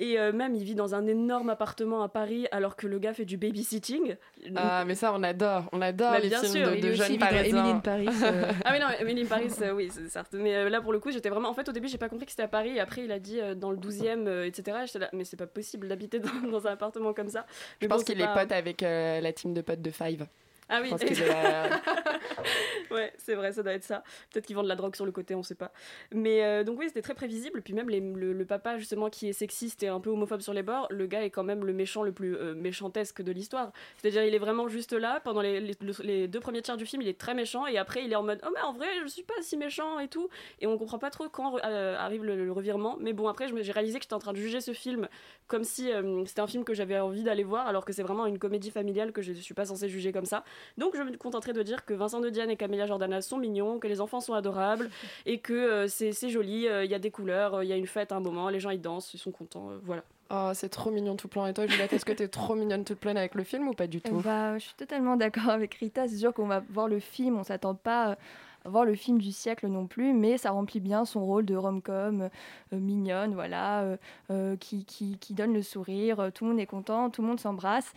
[0.00, 3.14] Et euh, même, il vit dans un énorme appartement à Paris alors que le gars
[3.14, 4.16] fait du babysitting.
[4.56, 5.68] Ah, mais ça, on adore.
[5.72, 7.58] On adore Bah, les bien films sûr, de, il de est aussi jeunes parisiens.
[7.64, 8.50] Emily in Paris, euh.
[8.64, 10.32] ah mais non, Emily in Paris, euh, oui, c'est certes.
[10.32, 11.48] Mais euh, là, pour le coup, j'étais vraiment...
[11.48, 12.76] En fait, au début, j'ai pas compris que c'était à Paris.
[12.76, 14.78] Et après, il a dit euh, dans le 12e, euh, etc.
[14.86, 17.46] J'étais là, mais c'est pas possible d'habiter dans, dans un appartement comme ça.
[17.80, 20.26] Je pense qu'il est pas- pote avec euh, la team de potes de Five.
[20.68, 20.90] Ah oui,
[21.26, 21.68] là-
[22.90, 24.02] ouais, c'est vrai, ça doit être ça.
[24.32, 25.72] Peut-être qu'ils vendent de la drogue sur le côté, on sait pas.
[26.12, 27.62] Mais euh, donc oui, c'était très prévisible.
[27.62, 30.52] Puis même les- le, le papa justement qui est sexiste et un peu homophobe sur
[30.54, 33.72] les bords, le gars est quand même le méchant le plus euh, méchantesque de l'histoire.
[33.98, 36.86] C'est-à-dire il est vraiment juste là pendant les, les- le- les deux premiers tiers du
[36.86, 38.86] film, il est très méchant et après il est en mode oh mais en vrai
[39.02, 40.28] je suis pas si méchant et tout.
[40.60, 42.96] Et on comprend pas trop quand euh, arrive le, le revirement.
[43.00, 45.08] Mais bon après j'ai réalisé que j'étais en train de juger ce film
[45.46, 45.90] comme si
[46.26, 49.12] c'était un film que j'avais envie d'aller voir alors que c'est vraiment une comédie familiale
[49.12, 50.44] que je suis pas censée juger comme ça.
[50.78, 53.78] Donc je me contenterai de dire que Vincent de Diane et Camélia Jordana sont mignons,
[53.78, 54.90] que les enfants sont adorables
[55.26, 57.72] et que euh, c'est c'est joli, euh, il y a des couleurs, euh, il y
[57.72, 60.02] a une fête à un moment, les gens ils dansent, ils sont contents, euh, voilà.
[60.30, 61.46] Oh, c'est trop mignon tout plein.
[61.46, 63.86] Et toi, Juliette, est-ce que t'es trop mignonne toute pleine avec le film ou pas
[63.86, 64.20] du tout?
[64.24, 66.08] Bah, je suis totalement d'accord avec Rita.
[66.08, 68.16] C'est sûr qu'on va voir le film, on s'attend pas
[68.64, 71.44] euh, à voir le film du siècle non plus, mais ça remplit bien son rôle
[71.44, 72.28] de rom-com
[72.72, 73.96] euh, mignonne, voilà, euh,
[74.30, 76.30] euh, qui, qui, donne le sourire.
[76.34, 77.92] Tout le monde est content, tout le monde s'embrasse.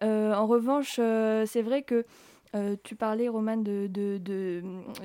[0.00, 2.04] En revanche, c'est vrai que
[2.82, 4.20] tu parlais, Roman, de, de,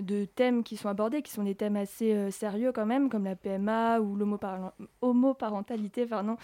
[0.02, 3.36] de, thèmes qui sont abordés, qui sont des thèmes assez sérieux quand même, comme la
[3.36, 6.36] PMA ou l'homoparen- homoparentalité, pardon,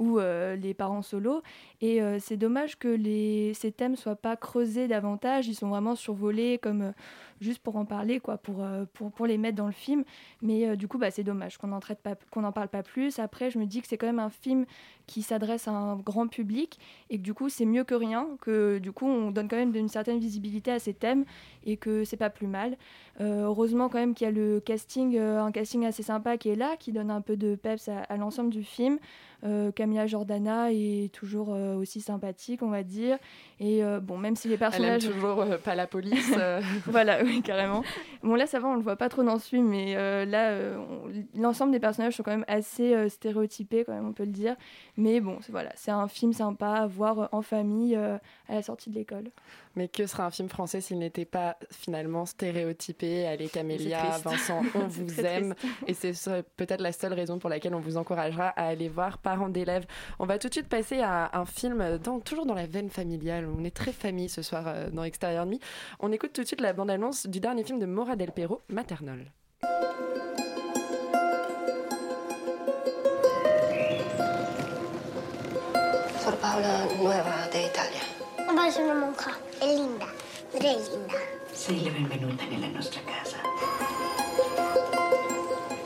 [0.00, 1.42] ou euh, les parents solos.
[1.80, 5.94] Et euh, c'est dommage que les, ces thèmes soient pas creusés davantage, ils sont vraiment
[5.94, 6.92] survolés comme euh,
[7.40, 10.04] juste pour en parler, quoi, pour, pour, pour les mettre dans le film.
[10.42, 13.18] Mais du coup, bah, c'est dommage qu'on n'en traite pas, qu'on n'en parle pas plus.
[13.18, 14.66] Après, je me dis que c'est quand même un film
[15.06, 18.78] qui s'adresse à un grand public et que du coup, c'est mieux que rien, que
[18.78, 21.24] du coup, on donne quand même une certaine visibilité à ces thèmes
[21.64, 22.76] et que c'est pas plus mal.
[23.20, 26.48] Euh, heureusement quand même qu'il y a le casting, euh, un casting assez sympa qui
[26.48, 28.98] est là, qui donne un peu de peps à, à l'ensemble du film.
[29.42, 33.16] Euh, Camilla Jordana est toujours euh, aussi sympathique, on va dire.
[33.58, 35.06] Et euh, bon, même si les Elle aime personnages...
[35.06, 36.32] toujours euh, pas la police.
[36.36, 36.60] euh.
[36.86, 37.82] voilà, oui, carrément.
[38.22, 40.50] Bon, là, ça va, on le voit pas trop dans ce film, mais euh, là,
[40.50, 44.24] euh, on- l'ensemble des personnages sont quand même assez euh, stéréotypés, quand même, on peut
[44.26, 44.56] le dire.
[44.98, 48.62] Mais bon, c'est- voilà, c'est un film sympa à voir en famille euh, à la
[48.62, 49.30] sortie de l'école.
[49.74, 54.18] Mais que serait un film français s'il n'était pas finalement stéréotypé Allez, Camélia.
[54.22, 55.54] Vincent, on vous aime.
[55.54, 55.74] triste.
[55.86, 59.18] Et c'est ce- peut-être la seule raison pour laquelle on vous encouragera à aller voir
[59.18, 59.86] Parents d'élèves.
[60.18, 63.46] On va tout de suite passer à un film dans, toujours dans la veine familiale.
[63.58, 65.60] On est très famille ce soir euh, dans Extérieur Nuit.
[66.00, 69.26] On écoute tout de suite la bande-annonce du dernier film de Maura Del Perro, Maternol.
[76.98, 78.00] Nueva de Italia.
[79.58, 80.06] È linda,
[80.52, 81.39] è linda.
[81.60, 83.36] Sei la benvenuta nella nostra casa.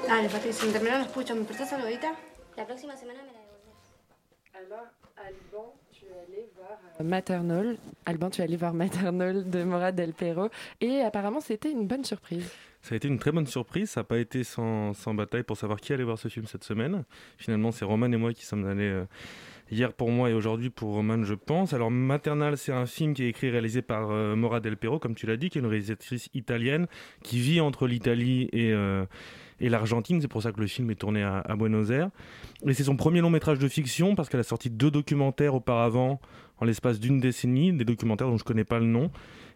[0.06, 2.14] Dale, Patricia, terminó las puchas, ¿me prestas algo ahorita?
[2.56, 3.90] La próxima semana me la devolves.
[4.54, 7.78] Alors, Alban, tu es allé voir Maternol.
[8.04, 10.48] Alban, tu es allé voir Maternol de Maura Del Perro.
[10.80, 12.48] Et apparemment, c'était une bonne surprise.
[12.80, 13.90] Ça a été une très bonne surprise.
[13.90, 16.62] Ça n'a pas été sans, sans bataille pour savoir qui allait voir ce film cette
[16.62, 17.02] semaine.
[17.36, 19.06] Finalement, c'est Roman et moi qui sommes allés euh,
[19.70, 21.72] hier pour moi et aujourd'hui pour Roman, je pense.
[21.72, 24.98] Alors, Maternal, c'est un film qui est écrit et réalisé par euh, Maura Del Perro,
[24.98, 26.86] comme tu l'as dit, qui est une réalisatrice italienne
[27.22, 29.04] qui vit entre l'Italie et, euh,
[29.60, 30.20] et l'Argentine.
[30.20, 32.10] C'est pour ça que le film est tourné à, Buenos Aires.
[32.66, 36.20] Et c'est son premier long métrage de fiction parce qu'elle a sorti deux documentaires auparavant
[36.58, 39.10] en l'espace d'une décennie, des documentaires dont je connais pas le nom.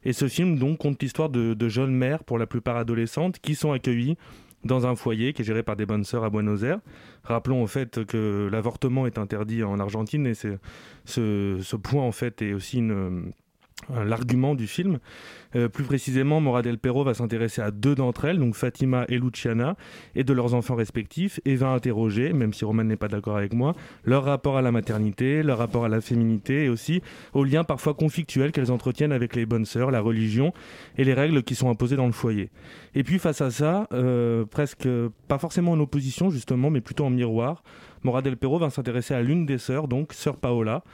[0.04, 3.54] Et ce film donc compte l'histoire de, de jeunes mères, pour la plupart adolescentes, qui
[3.54, 4.16] sont accueillies
[4.64, 6.80] dans un foyer qui est géré par des bonnes sœurs à Buenos Aires.
[7.24, 12.52] Rappelons au fait que l'avortement est interdit en Argentine et ce, point en fait est
[12.52, 13.32] aussi une
[14.04, 14.98] l'argument du film.
[15.56, 19.18] Euh, plus précisément, Mora del Perro va s'intéresser à deux d'entre elles, donc Fatima et
[19.18, 19.76] Luciana,
[20.14, 23.54] et de leurs enfants respectifs, et va interroger, même si Roman n'est pas d'accord avec
[23.54, 27.64] moi, leur rapport à la maternité, leur rapport à la féminité, et aussi aux liens
[27.64, 30.52] parfois conflictuels qu'elles entretiennent avec les bonnes sœurs, la religion,
[30.98, 32.50] et les règles qui sont imposées dans le foyer.
[32.94, 34.88] Et puis face à ça, euh, presque
[35.28, 37.62] pas forcément en opposition justement, mais plutôt en miroir,
[38.02, 40.84] Mora del Perro va s'intéresser à l'une des sœurs, donc sœur Paola,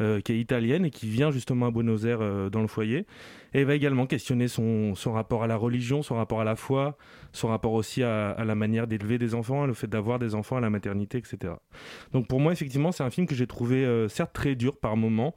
[0.00, 3.06] euh, qui est italienne et qui vient justement à Buenos Aires euh, dans le foyer.
[3.52, 6.56] Et elle va également questionner son, son rapport à la religion, son rapport à la
[6.56, 6.98] foi,
[7.30, 10.60] son rapport aussi à, la manière d'élever des enfants, le fait d'avoir des enfants à
[10.60, 11.52] la maternité, etc.
[12.12, 14.96] Donc pour moi, effectivement, c'est un film que j'ai trouvé euh, certes très dur par
[14.96, 15.32] moments,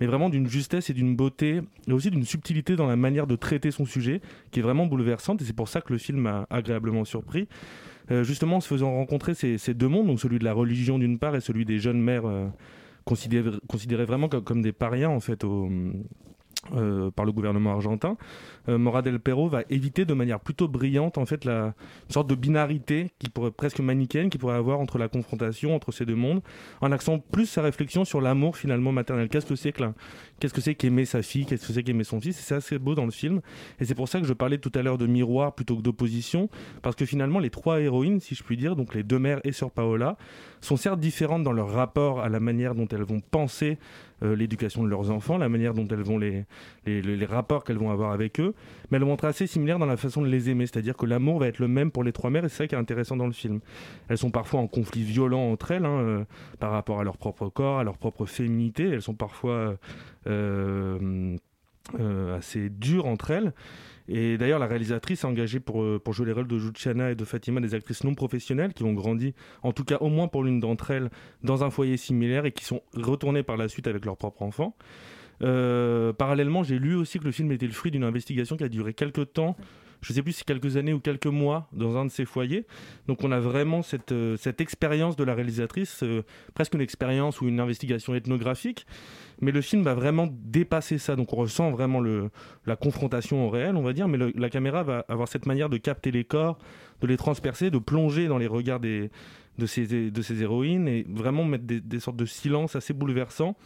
[0.00, 3.36] mais vraiment d'une justesse et d'une beauté, et aussi d'une subtilité dans la manière de
[3.36, 4.20] traiter son sujet,
[4.50, 7.46] qui est vraiment bouleversante, et c'est pour ça que le film m'a agréablement surpris.
[8.22, 11.36] Justement, en se faisant rencontrer ces, deux mondes, donc celui de la religion d'une part
[11.36, 12.24] et celui des jeunes mères
[13.04, 15.68] considérées vraiment comme, comme des parias en fait au,
[16.74, 18.18] euh, par le gouvernement argentin,
[18.68, 21.72] euh, Mora del Perro va éviter de manière plutôt brillante en fait la
[22.10, 26.04] sorte de binarité qui pourrait presque manichéenne qui pourrait avoir entre la confrontation entre ces
[26.04, 26.42] deux mondes,
[26.82, 29.30] en accent plus sa réflexion sur l'amour finalement maternel.
[29.30, 32.36] Qu'est-ce que c'est qu'est-ce que c'est qu'aimer sa fille, qu'est-ce que c'est qu'aimer son fils,
[32.36, 33.40] c'est assez beau dans le film.
[33.80, 36.50] Et c'est pour ça que je parlais tout à l'heure de miroir plutôt que d'opposition,
[36.82, 39.52] parce que finalement les trois héroïnes, si je puis dire, donc les deux mères et
[39.52, 40.18] sœur Paola,
[40.60, 43.78] sont certes différentes dans leur rapport à la manière dont elles vont penser
[44.22, 46.44] l'éducation de leurs enfants, la manière dont elles vont les,
[46.86, 48.54] les, rapports qu'elles vont avoir avec eux,
[48.90, 51.38] mais elles vont être assez similaires dans la façon de les aimer, c'est-à-dire que l'amour
[51.38, 53.26] va être le même pour les trois mères, et c'est ça qui est intéressant dans
[53.26, 53.60] le film.
[54.08, 56.24] Elles sont parfois en conflit violent entre elles, hein, euh,
[56.58, 59.76] par rapport à leur propre corps, à leur propre féminité, elles sont parfois
[60.26, 61.36] euh,
[61.98, 63.52] euh, assez dures entre elles.
[64.08, 67.24] Et d'ailleurs, la réalisatrice a engagé pour, euh, jouer les rôles de Luciana et de
[67.24, 70.60] Fatima des actrices non professionnelles qui ont grandi, en tout cas au moins pour l'une
[70.60, 71.10] d'entre elles,
[71.42, 74.74] dans un foyer similaire et qui sont retournées par la suite avec leurs propres enfants.
[75.42, 78.68] Euh, parallèlement, j'ai lu aussi que le film était le fruit d'une investigation qui a
[78.68, 79.56] duré quelques temps,
[80.02, 82.66] je ne sais plus si quelques années ou quelques mois, dans un de ces foyers.
[83.06, 86.22] Donc on a vraiment cette, euh, cette expérience de la réalisatrice, euh,
[86.54, 88.86] presque une expérience ou une investigation ethnographique.
[89.40, 91.16] Mais le film va vraiment dépasser ça.
[91.16, 92.30] Donc on ressent vraiment le,
[92.66, 94.08] la confrontation au réel, on va dire.
[94.08, 96.58] Mais la caméra va avoir cette manière de capter les corps,
[97.00, 99.10] de les transpercer, de plonger dans les regards des,
[99.58, 103.56] de, ces, de ces héroïnes et vraiment mettre des sortes de silences assez bouleversants.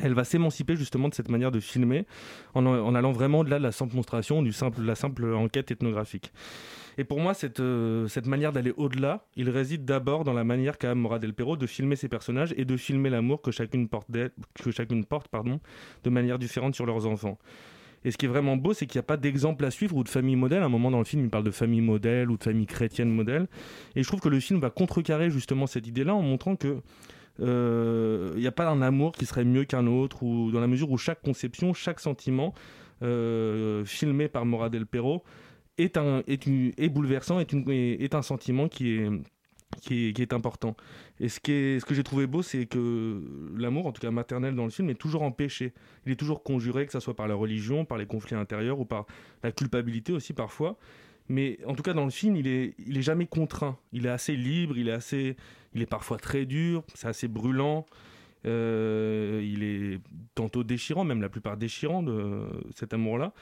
[0.00, 2.06] Elle va s'émanciper justement de cette manière de filmer
[2.54, 6.32] en, allant vraiment au-delà de la simple monstration, du simple, de la simple enquête ethnographique.
[6.96, 10.78] Et pour moi, cette, euh, cette manière d'aller au-delà, il réside d'abord dans la manière
[10.78, 14.08] qu'a Mora del Perro de filmer ses personnages et de filmer l'amour que chacune porte,
[14.54, 15.60] que chacune porte pardon,
[16.04, 17.38] de manière différente sur leurs enfants.
[18.04, 20.04] Et ce qui est vraiment beau, c'est qu'il n'y a pas d'exemple à suivre ou
[20.04, 20.62] de famille modèle.
[20.62, 23.10] À un moment dans le film, il parle de famille modèle ou de famille chrétienne
[23.10, 23.46] modèle.
[23.94, 26.78] Et je trouve que le film va contrecarrer justement cette idée-là en montrant que
[27.40, 30.66] euh, il n'y a pas un amour qui serait mieux qu'un autre, ou dans la
[30.66, 32.54] mesure où chaque conception, chaque sentiment
[33.02, 35.22] euh, filmé par Mora del Perro
[35.78, 39.08] est, un, est, une- est bouleversant, est, une, est, un sentiment qui est,
[39.80, 40.76] qui est, qui est important.
[41.18, 43.22] Et ce, qui ce que j'ai trouvé beau, c'est que
[43.56, 45.72] l'amour, en tout cas maternel dans le film, est toujours empêché.
[46.04, 48.84] Il est toujours conjuré, que ce soit par la religion, par les conflits intérieurs ou
[48.84, 49.06] par
[49.42, 50.76] la culpabilité aussi parfois.
[51.30, 53.78] Mais en tout cas, dans le film, il est, il est jamais contraint.
[53.92, 55.36] Il est assez libre, il est, assez,
[55.74, 57.86] il est parfois très dur, c'est assez brûlant.
[58.46, 60.00] Euh, il est
[60.34, 63.32] tantôt déchirant, même la plupart déchirant de cet amour-là.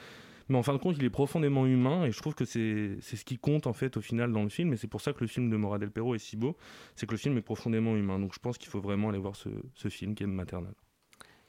[0.49, 3.25] Mais en fin de compte, il est profondément humain et je trouve que c'est ce
[3.25, 4.71] qui compte en fait au final dans le film.
[4.73, 6.55] Et c'est pour ça que le film de Mora del Perro est si beau.
[6.95, 8.19] C'est que le film est profondément humain.
[8.19, 10.73] Donc je pense qu'il faut vraiment aller voir ce, ce film qui est maternel.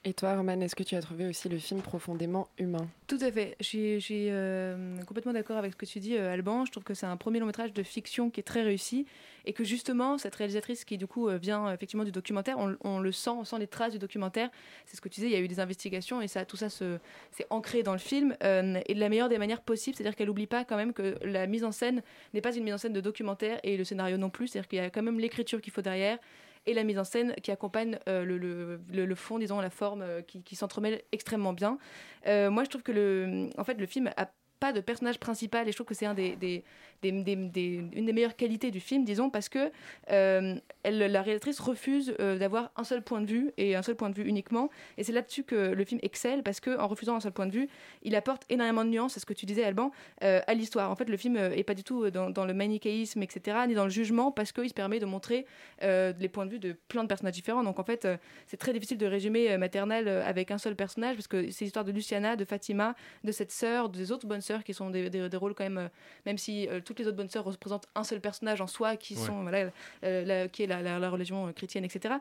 [0.03, 2.89] Et toi, Roman, est-ce que tu as trouvé aussi le film profondément humain?
[3.07, 3.55] Tout à fait.
[3.61, 6.65] Je suis, je suis, euh, complètement d'accord avec ce que tu dis, euh, Alban.
[6.65, 9.05] Je trouve que c'est un premier long métrage de fiction qui est très réussi
[9.45, 12.99] et que justement, cette réalisatrice qui du coup euh, vient euh, effectivement du documentaire, on,
[13.01, 14.49] le sent, on sent les traces du documentaire.
[14.87, 16.71] C'est ce que tu disais, il y a eu des investigations et ça, tout ça
[16.71, 16.99] se-
[17.31, 19.99] s'est ancré dans le film euh, et de la meilleure des manières possibles.
[19.99, 22.01] C'est-à-dire qu'elle n'oublie pas quand même que la mise en scène
[22.33, 24.49] n'est pas une mise en scène de documentaire et le scénario non plus.
[24.49, 26.17] C'est-à-dire qu'il y a quand même l'écriture qu'il faut derrière
[26.67, 30.03] et la mise en scène qui accompagne euh, le, le, le- fond, disons, la forme,
[30.03, 31.79] euh, qui, qui s'entremêle extrêmement bien.
[32.27, 35.67] Euh, moi, je trouve que le, en fait, le film a pas de personnage principal
[35.67, 39.73] et je trouve que c'est une des meilleures qualités du film, disons, parce que
[40.11, 44.11] euh, la réalisatrice refuse euh, d'avoir un seul point de vue et un seul point
[44.11, 44.69] de vue uniquement.
[44.99, 47.53] Et c'est là-dessus que le film excelle, parce que en refusant un seul point de
[47.53, 47.69] vue,
[48.03, 49.93] il apporte énormément de nuances, c'est ce que tu disais, Alban,
[50.23, 50.91] euh, à l'histoire.
[50.91, 53.85] En fait, le film est pas du tout dans, dans le manichéisme, etc., ni dans
[53.85, 55.47] le jugement, parce qu'il se permet de montrer
[55.81, 57.65] les points de vue de plein de personnages différents.
[57.65, 58.07] Donc en fait,
[58.47, 61.93] c'est très difficile de résumer Maternelle avec un seul personnage, parce que c'est l'histoire de
[61.93, 62.95] Luciana, de Fatima,
[63.25, 65.79] de cette sœur, des autres bonnes sœurs qui sont des, des- des rôles quand même,
[65.79, 65.89] euh,
[66.27, 69.15] même si euh, toutes les autres bonnes sœurs représentent un seul personnage en soi, qui
[69.15, 69.21] Ouais.
[69.27, 69.71] sont voilà,
[70.05, 72.15] euh, la- qui est la, la- la religion chrétienne, etc.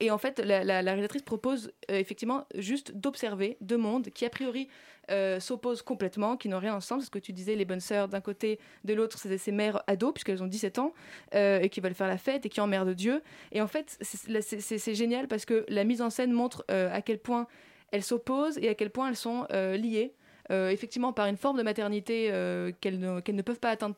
[0.00, 4.24] Et en fait, la, la- la réalisatrice propose euh, effectivement juste d'observer deux mondes qui,
[4.26, 4.68] a priori,
[5.12, 7.00] euh, s'opposent complètement, qui n'ont rien ensemble.
[7.02, 9.80] C'est ce que tu disais, les bonnes sœurs d'un côté, de l'autre, c'est ces mères
[9.86, 10.92] ados, puisqu'elles ont 17 ans,
[11.36, 13.22] euh, et qui veulent faire la fête et qui emmerdent Dieu.
[13.52, 17.46] Et en fait, c'est- génial parce que la mise en scène montre à quel point
[17.92, 20.12] elles s'opposent et à quel point elles sont liées,
[20.50, 23.96] effectivement, par une forme de maternité euh, qu'elles ne, ne peuvent pas atteindre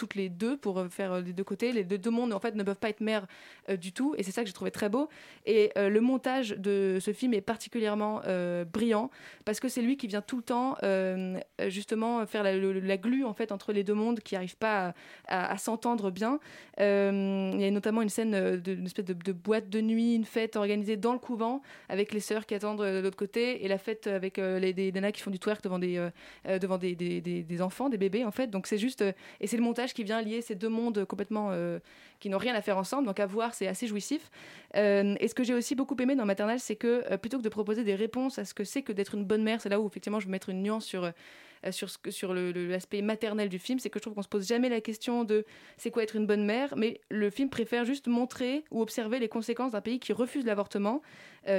[0.00, 1.72] toutes les deux pour euh, faire euh, les deux côtés.
[1.72, 3.26] Les deux, mondes en fait ne peuvent pas être mères
[3.68, 5.10] euh, du tout et c'est ça que j'ai trouvé très beau.
[5.44, 8.22] Et le montage de ce film est particulièrement
[8.72, 9.10] brillant
[9.44, 10.76] parce que c'est lui qui vient tout le temps
[11.68, 14.94] justement faire la, la glue en fait entre les deux mondes qui n'arrivent pas
[15.26, 16.38] à, s'entendre bien.
[16.78, 20.96] Il y a notamment une scène d'une espèce de, boîte de nuit, une fête organisée
[20.96, 24.36] dans le couvent avec les sœurs qui attendent de l'autre côté et la fête avec
[24.36, 26.08] les, des, nanas qui font du twerk devant des,
[26.60, 28.48] devant des, des- enfants, des bébés en fait.
[28.48, 29.04] Donc c'est juste
[29.40, 31.78] et c'est le montage qui vient lier ces deux mondes complètement euh,
[32.18, 33.06] qui n'ont rien à faire ensemble.
[33.06, 34.30] Donc à voir, c'est assez jouissif.
[34.76, 37.42] Euh, et ce que j'ai aussi beaucoup aimé dans Maternelle, c'est que euh, plutôt que
[37.42, 39.80] de proposer des réponses à ce que c'est que d'être une bonne mère, c'est là
[39.80, 41.10] où effectivement je veux mettre une nuance sur
[41.72, 44.80] sur, ce l'aspect maternel du film, c'est que je trouve qu'on se pose jamais la
[44.80, 45.44] question de
[45.76, 49.28] c'est quoi être une bonne mère, mais le film préfère juste montrer ou observer les
[49.28, 51.02] conséquences d'un pays qui refuse l'avortement,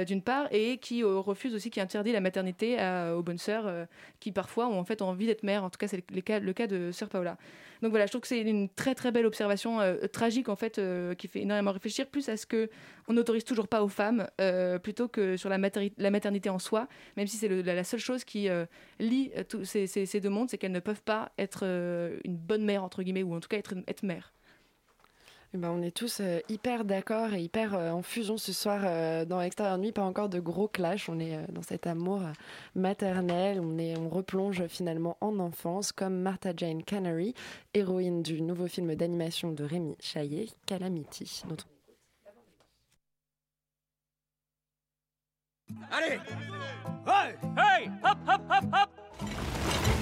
[0.04, 2.78] d'une part, et qui refuse aussi, qui interdit la maternité
[3.16, 3.86] aux bonnes sœurs,
[4.18, 5.62] qui parfois ont en fait envie d'être mères.
[5.62, 7.38] En tout cas, c'est cas, le cas de sœur Paola.
[7.82, 10.78] Donc voilà, je trouve que c'est une très très belle observation euh, tragique en fait,
[10.78, 12.70] euh, qui fait énormément réfléchir, plus à ce que
[13.08, 16.60] on n'autorise toujours pas aux femmes, euh, plutôt que sur la, materni- la maternité en
[16.60, 18.48] soi, même si c'est la, seule chose qui
[19.00, 19.32] lie
[19.64, 21.64] ces, deux mondes, c'est qu'elles ne peuvent pas être
[22.24, 24.32] une bonne mère entre guillemets, ou en tout cas être mère.
[25.54, 28.80] Eh ben, on est tous euh, hyper d'accord et hyper euh, en fusion ce soir
[28.84, 29.92] euh, dans Extérieur Nuit.
[29.92, 31.10] Pas encore de gros clash.
[31.10, 32.22] On est dans cet amour
[32.74, 33.60] maternel.
[33.60, 37.34] On, est, on replonge finalement en enfance comme Martha Jane Canary,
[37.74, 41.42] héroïne du nouveau film d'animation de Rémi Chaillet, Calamity.
[45.90, 46.18] Allez
[47.04, 47.18] Hop,
[48.04, 50.01] hop, hop, hop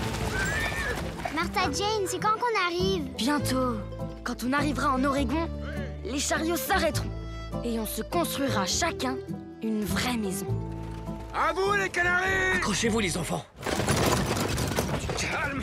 [1.35, 3.77] Martha Jane, c'est quand qu'on arrive Bientôt,
[4.25, 5.49] quand on arrivera en Oregon,
[6.05, 7.11] les chariots s'arrêteront
[7.65, 9.17] et on se construira chacun
[9.63, 10.47] une vraie maison.
[11.35, 13.45] À vous les canaris Accrochez-vous les enfants.
[15.19, 15.63] Calme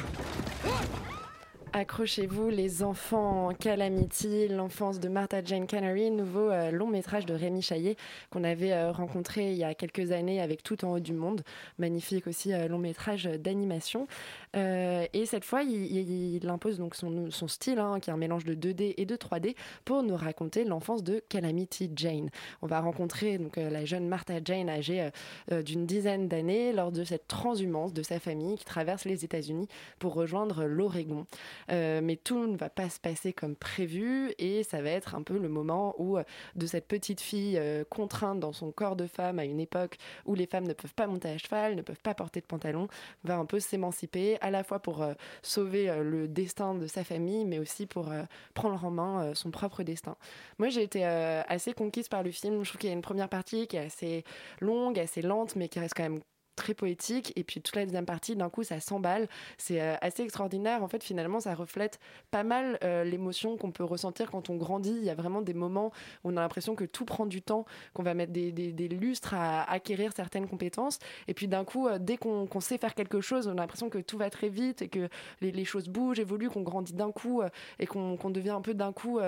[1.78, 7.62] Accrochez-vous les enfants, Calamity, l'enfance de Martha Jane Canary, nouveau euh, long métrage de Rémi
[7.62, 7.98] Chaillet
[8.32, 11.44] qu'on avait euh, rencontré il y a quelques années avec Tout en haut du monde,
[11.78, 14.08] magnifique aussi euh, long métrage d'animation.
[14.56, 18.96] Et cette fois, il, impose donc son, style, hein, qui est un mélange de 2D
[18.98, 22.32] et de 3D, pour nous raconter l'enfance de Calamity Jane.
[22.64, 25.10] On va rencontrer donc la jeune Martha Jane âgée
[25.52, 29.68] d'une dizaine d'années lors de cette transhumance de sa famille qui traverse les États-Unis
[30.00, 31.28] pour rejoindre l'Oregon.
[31.72, 35.22] Euh, mais tout ne va pas se passer comme prévu et ça va être un
[35.22, 36.24] peu le moment où euh,
[36.56, 40.36] de cette petite fille euh, contrainte dans son corps de femme à une époque où
[40.36, 42.88] les femmes ne peuvent pas monter à cheval, ne peuvent pas porter de pantalon,
[43.24, 45.06] va un peu s'émanciper à la fois pour
[45.42, 48.10] sauver le destin de sa famille mais aussi pour
[48.54, 50.16] prendre en main son propre destin.
[50.58, 53.30] Moi j'ai été assez conquise par le film, je trouve qu'il y a une première
[53.30, 54.24] partie qui est assez
[54.62, 56.20] longue, assez lente mais qui reste quand même
[56.58, 59.30] très poétique et puis toute la deuxième partie d'un coup ça s'emballe.
[59.58, 60.84] C'est euh, assez extraordinaire.
[60.84, 62.00] En fait finalement ça reflète
[62.32, 64.96] pas mal euh, l'émotion qu'on peut ressentir quand on grandit.
[64.98, 65.94] Il y a vraiment des moments
[66.24, 68.52] où on a l'impression que tout prend du temps qu'on va mettre des,
[68.90, 71.00] lustres à acquérir certaines compétences.
[71.28, 74.00] Et puis d'un coup euh, dès qu'on sait faire quelque chose on a l'impression que
[74.00, 75.08] tout va très vite et que
[75.42, 77.42] les, choses bougent évoluent qu'on grandit d'un coup
[77.80, 79.20] et qu'on devient un peu d'un coup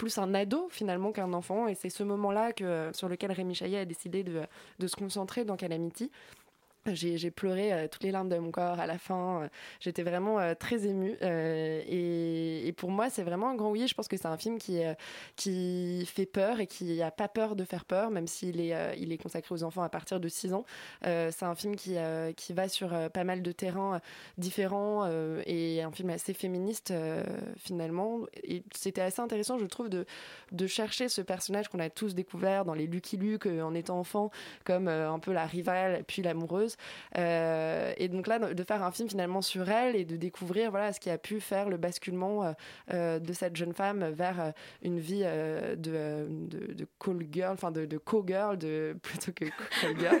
[0.00, 3.80] plus un ado finalement qu'un enfant et c'est ce moment-là que, sur lequel Rémi Chaillet
[3.80, 4.40] a décidé de,
[4.78, 6.10] de se concentrer dans Calamity.
[6.86, 9.42] J'ai pleuré euh, toutes les larmes de mon corps à la fin.
[9.42, 9.48] Euh,
[9.80, 11.14] J'étais vraiment euh, très émue.
[11.20, 13.86] et, pour moi, c'est vraiment un grand oui.
[13.86, 14.80] Je pense que c'est un film qui,
[15.36, 19.12] qui fait peur et qui n'a pas peur de faire peur, même s'il est, il
[19.12, 20.64] est consacré aux enfants à partir de 6 ans.
[21.02, 21.96] C'est un film qui,
[22.36, 24.00] qui va sur pas mal de terrains
[24.38, 25.10] différents
[25.44, 26.94] et un film assez féministe
[27.56, 28.20] finalement.
[28.44, 30.06] Et c'était assez intéressant, je trouve, de,
[30.52, 34.30] de chercher ce personnage qu'on a tous découvert dans les Lucky Luke en étant enfant,
[34.64, 36.76] comme un peu la rivale puis l'amoureuse,
[37.16, 41.00] et donc là, de faire un film finalement sur elle et de découvrir voilà, ce
[41.00, 42.52] qui a pu faire le basculement euh,
[42.92, 44.50] euh, de cette jeune femme vers euh,
[44.82, 46.26] une vie euh, de, euh,
[46.98, 50.20] call girl, enfin de, de co-girl, de, plutôt que call girl,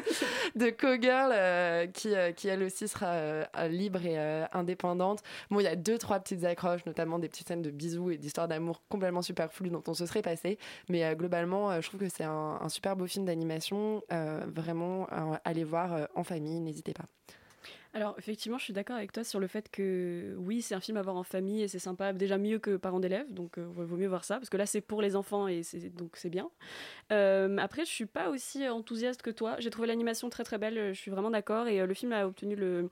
[0.56, 5.22] de co-girl euh, qui, euh, qui elle aussi sera euh, libre et euh, indépendante.
[5.50, 8.16] Bon, il y a deux, trois petites accroches, notamment des petites scènes de bisous et
[8.18, 10.58] d'histoires d'amour complètement superflues dont on se serait passé.
[10.88, 14.02] Mais euh, globalement, euh, je trouve que c'est un, un super beau film d'animation.
[14.12, 17.06] Euh, vraiment, euh, allez voir euh, en famille, n'hésitez pas.
[17.92, 20.96] Alors effectivement, je suis d'accord avec toi sur le fait que oui, c'est un film
[20.96, 23.96] à voir en famille et c'est sympa, déjà mieux que parents d'élèves, donc euh, vaut
[23.96, 25.62] mieux voir ça parce que là c'est pour les enfants et
[25.96, 26.48] donc c'est bien.
[27.10, 29.56] Euh, après, je suis pas aussi enthousiaste que toi.
[29.58, 32.26] J'ai trouvé l'animation très très belle, je suis vraiment d'accord et euh, le film a
[32.26, 32.88] obtenu le,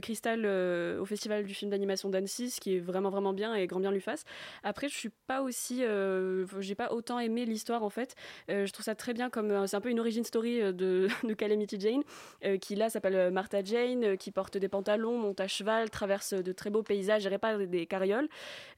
[0.00, 3.68] cristal euh, au festival du film d'animation d'Annecy, ce qui est vraiment vraiment bien et
[3.68, 4.24] grand bien lui fasse.
[4.64, 8.16] Après, je suis pas aussi, euh, j'ai pas autant aimé l'histoire en fait.
[8.50, 10.72] Euh, je trouve ça très bien comme euh, c'est un peu une origin story euh,
[10.72, 12.02] de, de Calamity Jane
[12.44, 15.90] euh, qui là s'appelle euh, Martha Jane, euh, qui porte des pantalons, monte à cheval,
[15.90, 18.28] traverse de très beaux paysages et répare des carrioles.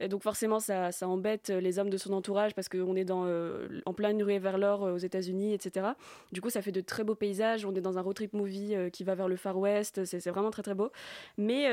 [0.09, 3.81] Donc forcément, ça, ça embête les hommes de son entourage parce qu'on est dans, euh,
[3.87, 5.89] en pleine ruée vers l'or euh, aux États-Unis, etc.
[6.33, 7.65] Du coup, ça fait de très beaux paysages.
[7.65, 10.05] On est dans un road trip movie euh, qui va vers le Far West.
[10.05, 10.91] C'est vraiment très très beau.
[11.39, 11.69] Mais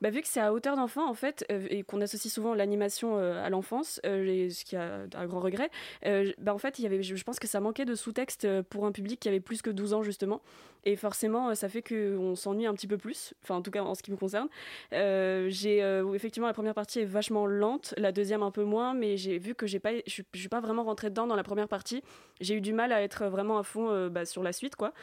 [0.00, 3.48] bah, vu que c'est à hauteur d'enfant en fait et qu'on associe souvent l'animation à
[3.50, 5.70] l'enfance, ce qui a un grand regret,
[6.38, 9.20] bah, en fait, y avait, je, pense que ça manquait de sous-texte pour un public
[9.20, 10.40] qui avait plus que 12 ans justement.
[10.88, 13.82] Et forcément, euh, ça fait qu'on s'ennuie un petit peu plus, enfin en tout cas
[13.82, 14.48] en ce qui me concerne.
[14.94, 18.94] Euh, j'ai euh, effectivement la première partie est vachement lente, la deuxième un peu moins,
[18.94, 21.68] mais j'ai vu que j'ai pas, je, suis- pas vraiment rentrée dedans dans la première
[21.68, 22.02] partie.
[22.40, 24.94] J'ai eu du mal à être vraiment à fond bah, sur la suite, quoi.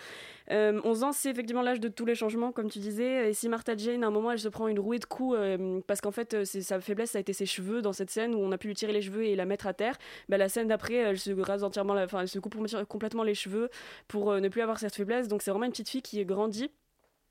[0.52, 3.30] Euh, 11 ans, c'est effectivement l'âge de tous les changements, comme tu disais.
[3.30, 5.82] Et si Martha Jane, à un moment, elle se prend une rouée de coups, euh,
[5.88, 8.40] parce qu'en fait, euh, sa faiblesse, ça a été ses cheveux dans cette scène où
[8.40, 9.98] on a pu lui tirer les cheveux et la mettre à terre.
[10.30, 11.32] Bah, la scène d'après, elle se
[11.64, 12.56] entièrement, se coupe
[12.88, 13.70] complètement les cheveux
[14.08, 15.28] pour euh, ne plus avoir cette faiblesse.
[15.28, 16.72] Donc, c'est vraiment une petite fille qui grandit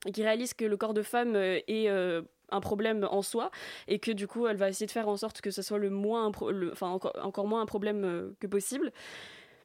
[0.07, 1.89] et qui réalise que le corps de femme est
[2.51, 3.51] un problème en soi
[3.89, 5.89] et que du coup elle va essayer de faire en sorte que ce soit le
[5.89, 8.93] moins encore, moins un problème que possible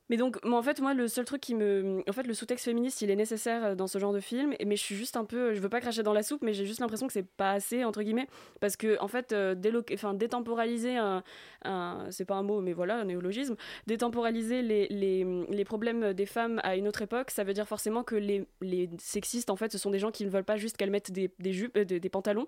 [0.09, 2.03] mais donc, moi, en fait, moi, le seul truc qui me.
[2.09, 4.53] En fait, le sous-texte féministe, il est nécessaire euh, dans ce genre de film.
[4.65, 5.53] Mais je suis juste un peu.
[5.53, 7.83] Je veux pas cracher dans la soupe, mais j'ai juste l'impression que c'est pas assez,
[7.83, 8.27] entre guillemets.
[8.59, 11.23] Parce que, en fait, euh, délo- enfin, détemporaliser un.
[11.65, 13.55] un- c'est pas un mot, mais voilà, un néologisme.
[13.87, 18.03] Détemporaliser les, les, les problèmes des femmes à une autre époque, ça veut dire forcément
[18.03, 20.77] que les, les sexistes, en fait, ce sont des gens qui ne veulent pas juste
[20.77, 22.47] qu'elles mettent des, des jupes, euh, des, des pantalons.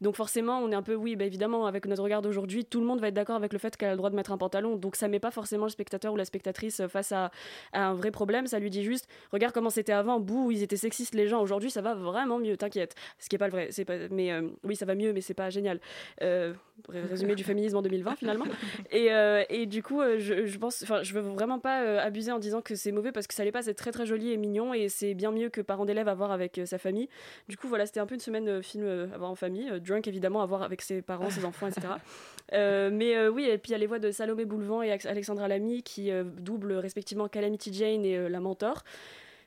[0.00, 0.94] Donc, forcément, on est un peu.
[0.94, 3.58] Oui, bah, évidemment, avec notre regard d'aujourd'hui, tout le monde va être d'accord avec le
[3.58, 4.76] fait qu'elle a le droit de mettre un pantalon.
[4.76, 7.30] Donc, ça met pas forcément le spectateur ou la spectatrice face à,
[7.72, 8.46] un vrai problème.
[8.46, 11.40] Ça lui dit juste regarde comment c'était avant, bouh, ils étaient sexistes les gens.
[11.40, 12.94] Aujourd'hui, ça va vraiment mieux, t'inquiète.
[13.18, 13.68] Ce qui est pas le vrai.
[13.70, 15.80] C'est pas, mais euh, oui, ça va mieux, mais c'est pas génial.
[16.22, 16.52] Euh,
[16.88, 18.44] ré- résumé du féminisme en 2020 finalement.
[18.90, 22.38] Et, euh, et du coup, je, je pense, enfin, je veux vraiment pas abuser en
[22.38, 23.62] disant que c'est mauvais parce que ça l'est pas.
[23.62, 26.32] C'est très très joli et mignon et c'est bien mieux que parents d'élèves à voir
[26.32, 27.08] avec sa famille.
[27.48, 30.42] Du coup, voilà, c'était un peu une semaine film à voir en famille, drunk évidemment
[30.42, 31.88] à voir avec ses parents, ses enfants, etc.
[32.52, 35.82] Mais oui, et puis il y a les voix de Salomé Boulevant et Alexandra Lamy
[35.82, 38.82] qui doublent respectivement Calamity Jane et euh, la mentor.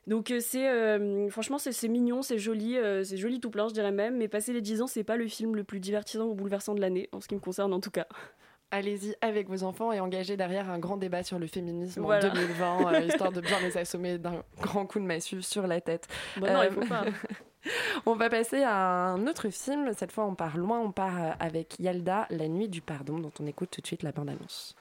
[0.06, 3.74] Donc euh, c'est euh, franchement c'est mignon, c'est joli, euh, c'est joli tout plein, je
[3.74, 4.16] dirais même.
[4.16, 6.80] Mais passer les 10 ans, c'est pas le film le plus divertissant ou bouleversant de
[6.80, 8.06] l'année, en ce qui me concerne en tout cas.
[8.70, 12.28] Allez-y avec vos enfants et engagez derrière un grand débat sur le féminisme Voilà.
[12.28, 15.80] en 2020, euh, histoire de bien les assommer d'un grand coup de massue sur la
[15.80, 16.08] tête.
[16.38, 17.04] Bon, non, il faut pas.
[18.06, 19.92] on va passer à un autre film.
[19.96, 20.80] Cette fois, on part loin.
[20.80, 24.12] On part avec Yalda, La nuit du pardon, dont on écoute tout de suite la
[24.12, 24.74] bande-annonce.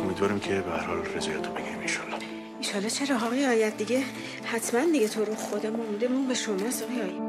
[0.00, 2.16] امیدوارم که به هر حال رضایت رو بگیریم ایشالله
[2.58, 4.02] ایشالا چرا آقای آیت دیگه
[4.44, 7.28] حتما دیگه تو رو خدا موندمون به شماست آقای آیت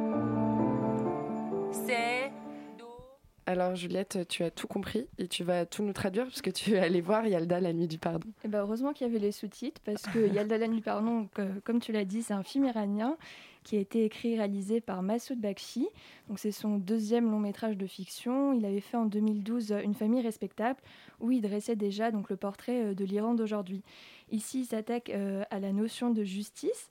[3.55, 6.75] Alors Juliette, tu as tout compris et tu vas tout nous traduire parce que tu
[6.75, 8.29] es allée voir Yalda, La nuit du pardon.
[8.45, 11.59] Eh ben, heureusement qu'il y avait les sous-titres parce que Yalda la nuit, pardon, que-
[11.65, 13.17] comme tu l'as dit, c'est un film iranien
[13.64, 15.88] qui a été écrit et réalisé par Massoud Bakshi.
[16.28, 18.52] Donc c'est son deuxième long métrage de fiction.
[18.52, 20.80] Il avait fait en 2012 Une famille respectable
[21.20, 23.82] où il dressait déjà donc le portrait euh, de l'Iran d'aujourd'hui.
[24.30, 26.90] Ici, il s'attaque euh, à la notion de justice.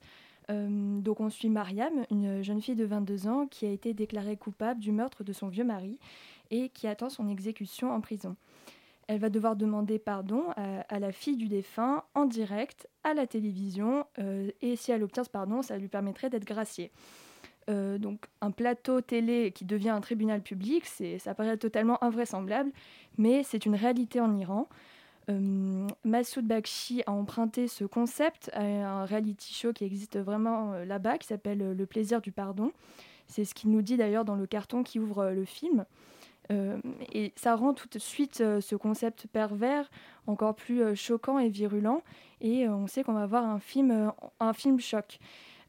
[0.50, 4.36] Euh, donc on suit Mariam, une jeune fille de 22 ans qui a été déclarée
[4.36, 5.98] coupable du meurtre de son vieux mari
[6.50, 8.36] et qui attend son exécution en prison.
[9.06, 14.06] Elle va devoir demander pardon à, la fille du défunt en direct à la télévision
[14.18, 16.90] euh, et si elle obtient ce pardon, ça lui permettrait d'être graciée.
[17.70, 20.84] Euh, donc un plateau télé qui devient un tribunal public,
[21.18, 22.70] ça paraît totalement invraisemblable,
[23.18, 24.68] mais c'est une réalité en Iran.
[25.30, 31.18] Euh, Massoud Bakshi a emprunté ce concept à un reality show qui existe vraiment là-bas,
[31.18, 32.72] qui s'appelle Le plaisir du pardon.
[33.26, 35.86] C'est ce qu'il nous dit d'ailleurs dans le carton qui ouvre le film.
[36.52, 36.78] Euh,
[37.12, 39.90] et ça rend tout de suite euh, ce concept pervers
[40.26, 42.02] encore plus euh, choquant et virulent.
[42.40, 45.18] Et on sait qu'on va voir un film, un film choc.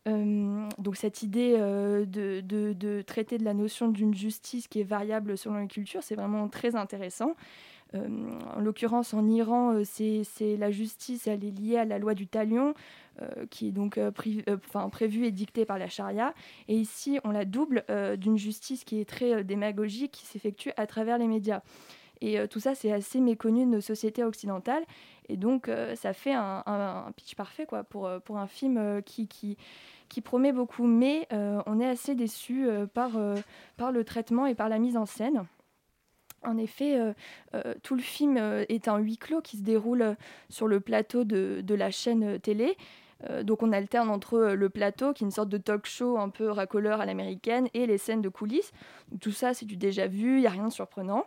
[0.06, 5.58] Donc cette idée de- de traiter de la notion d'une justice qui est variable selon
[5.58, 7.36] les cultures, c'est vraiment très intéressant.
[7.94, 8.08] Euh,
[8.56, 12.28] en l'occurrence, en Iran, euh, c'est la justice, elle est liée à la loi du
[12.28, 12.74] talion,
[13.22, 16.34] euh, qui est donc prévue et dictée par la charia.
[16.68, 17.86] Et ici, on la double
[18.18, 21.62] d'une justice qui est très démagogique, qui s'effectue à travers les médias.
[22.22, 24.84] Et tout ça, c'est assez méconnu de nos sociétés occidentales.
[25.28, 29.58] Et donc, ça fait un, pitch parfait pour, un film qui,
[30.24, 30.88] promet beaucoup.
[30.88, 33.12] Mais on est assez déçu par
[33.92, 35.46] le traitement et par la mise en scène.
[36.46, 37.14] En effet, euh,
[37.54, 40.16] euh, tout le film euh, est un huis clos qui se déroule
[40.50, 42.78] sur le plateau de, de la chaîne télé.
[43.44, 46.52] Donc on alterne entre le plateau, qui est une sorte de talk show un peu
[46.52, 48.72] racoleur à l'américaine, et les scènes de coulisses.
[49.20, 51.26] Tout ça, c'est du déjà vu, il n'y a rien de surprenant.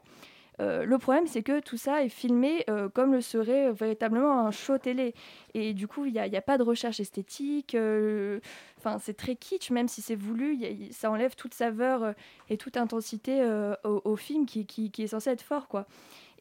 [0.60, 4.50] Euh, le problème, c'est que tout ça est filmé euh, comme le serait véritablement un
[4.50, 5.14] show télé.
[5.54, 7.74] Et du coup, il n'y a, pas de recherche esthétique.
[7.74, 8.40] euh,
[8.78, 10.58] Enfin, c'est très kitsch, même si c'est voulu.
[10.92, 12.14] ça enlève toute saveur
[12.48, 13.42] et toute intensité
[13.84, 15.86] au, film qui, qui- qui est censé être fort, quoi.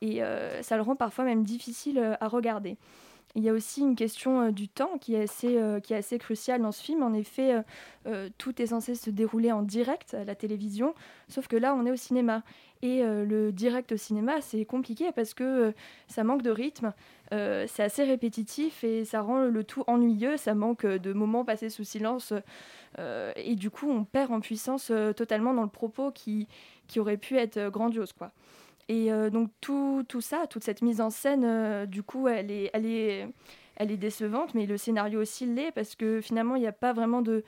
[0.01, 0.22] Et
[0.61, 2.78] ça le rend parfois même difficile à regarder.
[3.38, 5.97] Il y a aussi une question euh, du temps qui est, assez, euh, qui est
[5.97, 7.03] assez cruciale dans ce film.
[7.03, 7.61] En effet,
[8.07, 10.95] euh, tout est censé se dérouler en direct à la télévision,
[11.29, 12.41] sauf que là, on est au cinéma.
[12.83, 15.73] Et le direct au cinéma, c'est compliqué parce que
[16.07, 16.93] ça manque de rythme,
[17.31, 21.83] c'est assez répétitif et ça rend le tout ennuyeux, ça manque de moments passés sous
[21.83, 22.33] silence.
[22.99, 26.47] et du coup, on perd en puissance totalement dans le propos qui,
[26.85, 28.13] qui aurait pu être grandiose.
[28.13, 28.31] quoi.
[28.89, 32.51] Et euh, donc tout, tout ça, toute cette mise en scène, euh, du coup, elle
[32.51, 33.27] est, elle, est,
[33.75, 36.93] elle est décevante, mais le scénario aussi l'est, parce que finalement, il n'y a pas
[36.93, 37.43] vraiment de,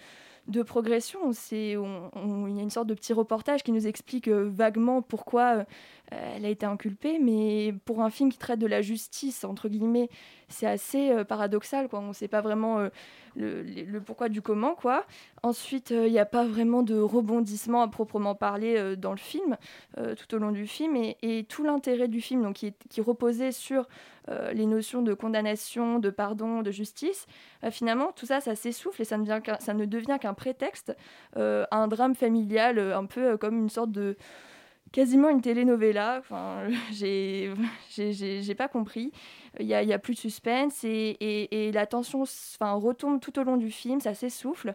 [0.49, 1.19] de progression.
[1.25, 5.43] On- il y a une sorte de petit reportage qui nous explique euh, vaguement pourquoi
[6.11, 9.69] euh, elle a été inculpée, mais pour un film qui traite de la justice, entre
[9.69, 10.09] guillemets,
[10.47, 11.87] c'est assez euh, paradoxal.
[11.87, 11.99] Quoi.
[11.99, 12.89] On ne sait pas vraiment
[13.35, 14.73] le, pourquoi du comment.
[14.73, 15.05] Quoi.
[15.43, 19.55] Ensuite, il n'y a pas vraiment de rebondissement à proprement parler dans le film,
[19.95, 20.95] tout au long du film.
[21.21, 23.87] Et, tout l'intérêt du film, donc, qui, qui reposait sur
[24.51, 27.27] les notions de condamnation, de pardon, de justice,
[27.69, 29.25] finalement, tout ça, ça s'essouffle et ça ne,
[29.59, 30.95] ça ne devient qu'un prétexte
[31.37, 34.15] euh, un drame familial, euh, un peu euh, comme une sorte de
[34.91, 36.17] quasiment une telenovela.
[36.19, 37.53] Enfin, j'ai,
[37.91, 39.11] j'ai, pas compris.
[39.59, 43.37] Il y a, a plus de suspense et, et, et la tension enfin, retombe tout
[43.37, 44.73] au long du film, ça s'essouffle.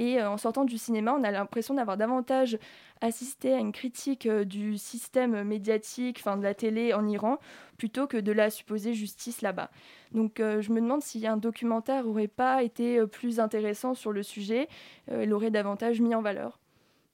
[0.00, 2.58] Et euh, en sortant du cinéma, on a l'impression d'avoir davantage
[3.02, 7.38] assisté à une critique euh, du système médiatique, enfin de la télé en Iran,
[7.76, 9.70] plutôt que de la supposée justice là-bas.
[10.12, 14.22] Donc euh, je me demande si un documentaire aurait pas été plus intéressant sur le
[14.22, 14.68] sujet,
[15.10, 16.58] euh, l'aurait davantage mis en valeur.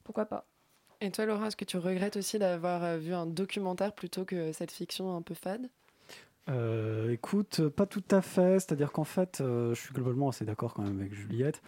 [0.04, 0.46] Pourquoi pas
[1.00, 4.70] Et toi, Laura, est-ce que tu regrettes aussi d'avoir vu un documentaire plutôt que cette
[4.70, 5.68] fiction un peu fade?
[6.48, 8.60] Euh, écoute, pas tout à fait.
[8.60, 11.60] C'est-à-dire qu'en fait, euh, je suis globalement assez d'accord quand même avec Juliette.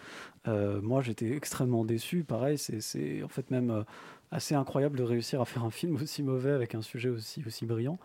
[0.47, 2.23] Euh, moi, j'étais extrêmement déçu.
[2.25, 3.85] Pareil, c'est- en fait même
[4.31, 7.67] assez incroyable de réussir à faire un film aussi mauvais avec un sujet aussi, aussi
[7.67, 7.99] brillant.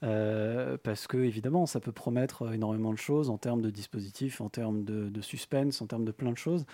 [0.00, 4.84] Parce que, évidemment, ça peut promettre énormément de choses en termes de dispositifs, en termes
[4.84, 6.66] de, suspense, en termes de plein de choses.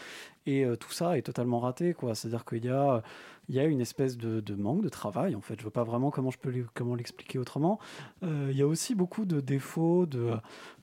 [0.46, 1.94] Et tout ça est totalement raté.
[2.14, 3.02] C'est-à-dire qu'il y a,
[3.48, 5.54] il y a une espèce de, de manque de travail, en fait.
[5.54, 7.78] Je ne vois pas vraiment comment je peux comment l'expliquer autrement.
[8.22, 10.30] Euh, il y a aussi beaucoup de défauts de,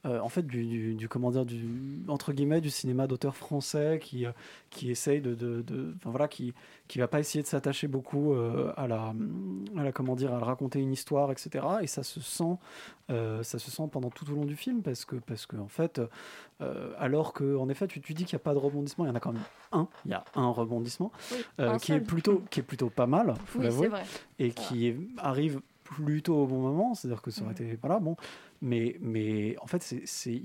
[0.05, 3.99] euh, en fait, du, du- du- comment dire, du, entre guillemets, du cinéma d'auteur français
[4.01, 4.31] qui, euh,
[4.69, 6.53] qui essaye de, de, de- enfin, voilà, qui,
[6.87, 9.13] qui va pas essayer de s'attacher beaucoup euh, à la,
[9.77, 11.65] à la, comment dire, à raconter une histoire, etc.
[11.81, 12.57] Et ça se sent,
[13.09, 15.67] euh, ça se sent pendant tout au long du film parce que, parce que en
[15.67, 16.01] fait,
[16.61, 19.07] euh, alors que, en effet, tu, tu dis qu'il n'y a pas de rebondissement, il
[19.07, 19.41] y en a quand même
[19.71, 19.87] un.
[20.05, 23.07] Il y a un rebondissement Oui, euh, un qui est plutôt, qui est plutôt pas
[23.07, 23.87] mal, faut Oui, l'avouer,
[24.37, 26.93] et qui est- arrive plutôt au bon moment.
[26.93, 28.15] C'est-à-dire que ça aurait été, voilà, bon,
[28.61, 30.41] mais, mais en fait, c'est,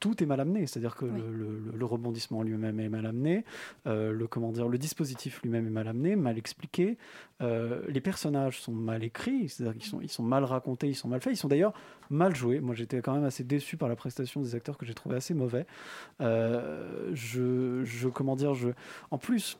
[0.00, 0.66] tout est mal amené.
[0.66, 3.44] C'est-à-dire que le, le- le rebondissement lui-même est mal amené,
[3.86, 6.96] euh, le comment dire, le dispositif lui-même est mal amené, mal expliqué.
[7.42, 11.08] euh, les personnages sont mal écrits, c'est-à-dire qu'ils sont, ils sont mal racontés, ils sont
[11.08, 11.34] mal faits.
[11.34, 11.74] Ils sont d'ailleurs
[12.08, 12.60] mal joués.
[12.60, 15.34] Moi, j'étais quand même assez déçu par la prestation des acteurs que j'ai trouvé assez
[15.34, 15.66] mauvais.
[16.20, 18.68] Euh, je, je, comment dire, je,
[19.10, 19.58] en plus.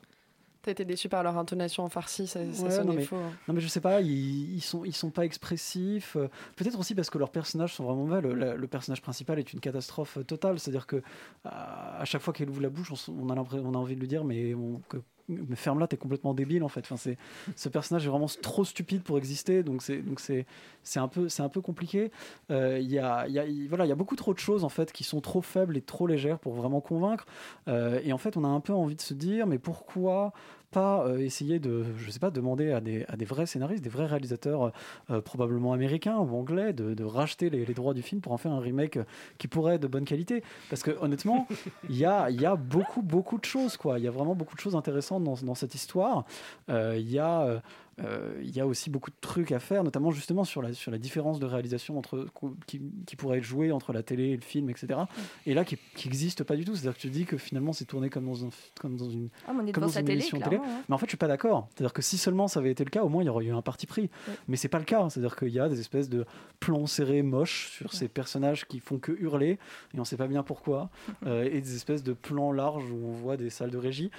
[0.63, 3.15] T'as été déçu par leur intonation en farci, ça, ça Ouais, sonnait non, mais, faux.
[3.15, 3.31] hein.
[3.47, 6.15] non mais je sais pas, ils, ils sont ils sont pas expressifs.
[6.15, 8.21] euh, Peut-être aussi parce que leurs personnages sont vraiment mauvais.
[8.21, 10.59] Le, personnage principal est une catastrophe totale.
[10.59, 11.01] C'est-à-dire que
[11.45, 14.23] à, chaque fois qu'elle ouvre la bouche, on, a on a envie de lui dire,
[14.23, 16.85] mais on- que- mais ferme-la, t'es complètement débile en fait.
[16.97, 17.17] C'est,
[17.55, 20.45] ce personnage est vraiment trop stupide pour exister, donc c'est, donc c'est,
[20.83, 22.11] c'est un peu, c'est un peu compliqué.
[22.49, 24.91] Euh, Il y a, y voilà, il y a beaucoup trop de choses en fait
[24.91, 27.25] qui sont trop faibles et trop légères pour vraiment convaincre.
[27.67, 30.33] Euh, et en fait, on a un peu envie de se dire, mais pourquoi
[30.71, 33.89] pas euh, essayer de, je sais pas, demander à des, à des vrais scénaristes, des
[33.89, 34.71] vrais réalisateurs
[35.09, 38.37] euh, probablement américains ou anglais, de, de racheter les, les droits du film pour en
[38.37, 39.03] faire un remake euh,
[39.37, 40.43] qui pourrait être de bonne qualité.
[40.69, 41.47] Parce que honnêtement,
[41.89, 43.99] il y a, y a beaucoup, beaucoup de choses, quoi.
[43.99, 46.25] Il y a vraiment beaucoup de choses intéressantes dans, dans cette histoire.
[46.69, 47.61] Euh, Il y a.
[47.99, 50.91] euh, il y a aussi beaucoup de trucs à faire, notamment justement sur la, sur
[50.91, 52.27] la différence de réalisation entre,
[52.65, 55.01] qui, qui pourrait être jouée entre la télé et le film, etc.
[55.45, 56.75] Et là, qui n'existe pas du tout.
[56.75, 59.51] C'est-à-dire que tu dis que finalement, c'est tourné comme dans, un, comme dans une, Ah,
[59.51, 60.61] comme dans une télé, émission hein.
[60.87, 61.67] Mais en fait, je suis pas d'accord.
[61.75, 63.51] C'est-à-dire que si seulement ça avait été le cas, au moins il y aurait eu
[63.51, 64.09] un parti pris.
[64.47, 65.09] Mais c'est pas le cas.
[65.09, 66.25] C'est-à-dire qu'il y a des espèces de
[66.59, 69.59] plans serrés moches sur ces personnages qui font que hurler
[69.93, 70.89] et on sait pas bien pourquoi.
[71.27, 74.09] Euh, et des espèces de plans larges où on voit des salles de régie.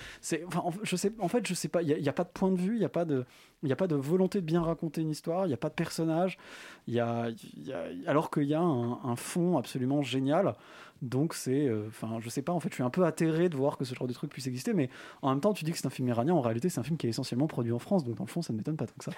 [0.47, 1.83] Enfin, en, je sais, en fait, je sais pas.
[1.83, 2.75] Il n'y a, pas de point de vue.
[2.75, 3.25] Il n'y a pas de,
[3.63, 5.45] il y a pas de volonté de bien raconter une histoire.
[5.47, 6.39] Il n'y a pas de personnage.
[6.89, 10.55] Il y a, il y a- alors qu'il y a un, un fond absolument génial.
[11.01, 12.53] Donc c'est, euh, enfin, je sais pas.
[12.53, 14.47] En fait, je suis un peu atterré de voir que ce genre de truc puisse
[14.47, 14.89] exister, mais
[15.23, 16.35] en même temps, tu dis que c'est un film iranien.
[16.35, 18.05] En réalité, c'est un film qui est essentiellement produit en France.
[18.05, 19.13] Donc dans le fond, ça ne m'étonne pas tant que ça.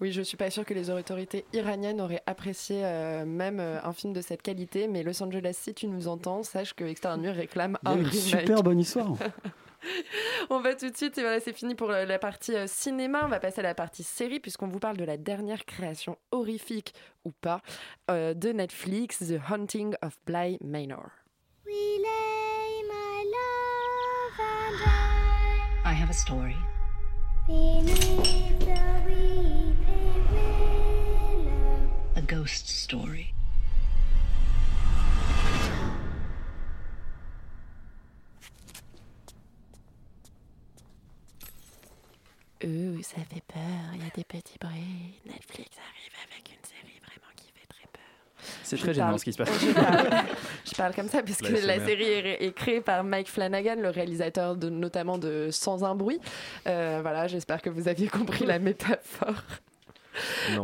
[0.00, 3.92] Oui, je suis pas sûre que les autorités iraniennes auraient apprécié euh, même euh, un
[3.94, 7.78] film de cette qualité, mais Los Angeles, si tu nous entends, sache que Extérieur réclame
[7.82, 8.14] Il y a un une remake.
[8.40, 9.14] super bonne histoire.
[10.50, 13.22] On va tout de suite, et voilà, c'est fini pour la partie euh, cinéma.
[13.24, 16.94] On va passer à la partie série, puisqu'on vous parle de la dernière création horrifique
[17.24, 17.60] ou pas
[18.10, 21.10] euh, de Netflix, The Haunting of Bly Manor.
[21.66, 24.76] We lay my love and
[25.84, 26.56] I I have a story.
[27.46, 31.90] beneath the weeping willow.
[32.16, 33.33] A ghost story.
[43.02, 43.60] Ça fait peur,
[43.94, 45.20] il y a des petits bruits.
[45.26, 48.02] Netflix arrive avec une série vraiment qui fait très peur.
[48.62, 49.60] C'est très gênant parle- ce qui se passe.
[49.60, 50.24] Je parle,
[50.70, 53.90] je parle comme ça parce que La série est, est créée par Mike Flanagan, le
[53.90, 56.20] réalisateur de, notamment de Sans un bruit.
[56.66, 59.42] Euh, voilà, j'espère que vous aviez compris la métaphore.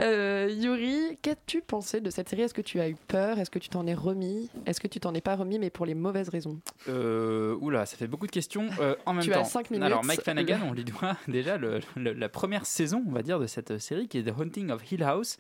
[0.03, 2.43] Euh, Yuri, qu'as-tu pensé de cette série?
[2.43, 3.39] Est-ce que tu as eu peur?
[3.39, 4.49] Est-ce que tu t'en es remis?
[4.67, 6.61] Est-ce que tu t'en es pas remis, mais pour les mauvaises raisons?
[6.89, 9.41] Euh, oula, ça fait beaucoup de questions euh, en même Tu temps.
[9.41, 9.87] as cinq minutes.
[9.87, 13.39] Alors, Mike Flanagan, on lui doit déjà le- le- la première saison, on va dire,
[13.41, 15.37] de cette série qui est The Haunting of Hill House,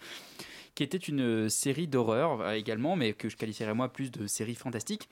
[0.74, 5.08] qui était une série d'horreur également, mais que je qualifierais moi plus de série fantastique,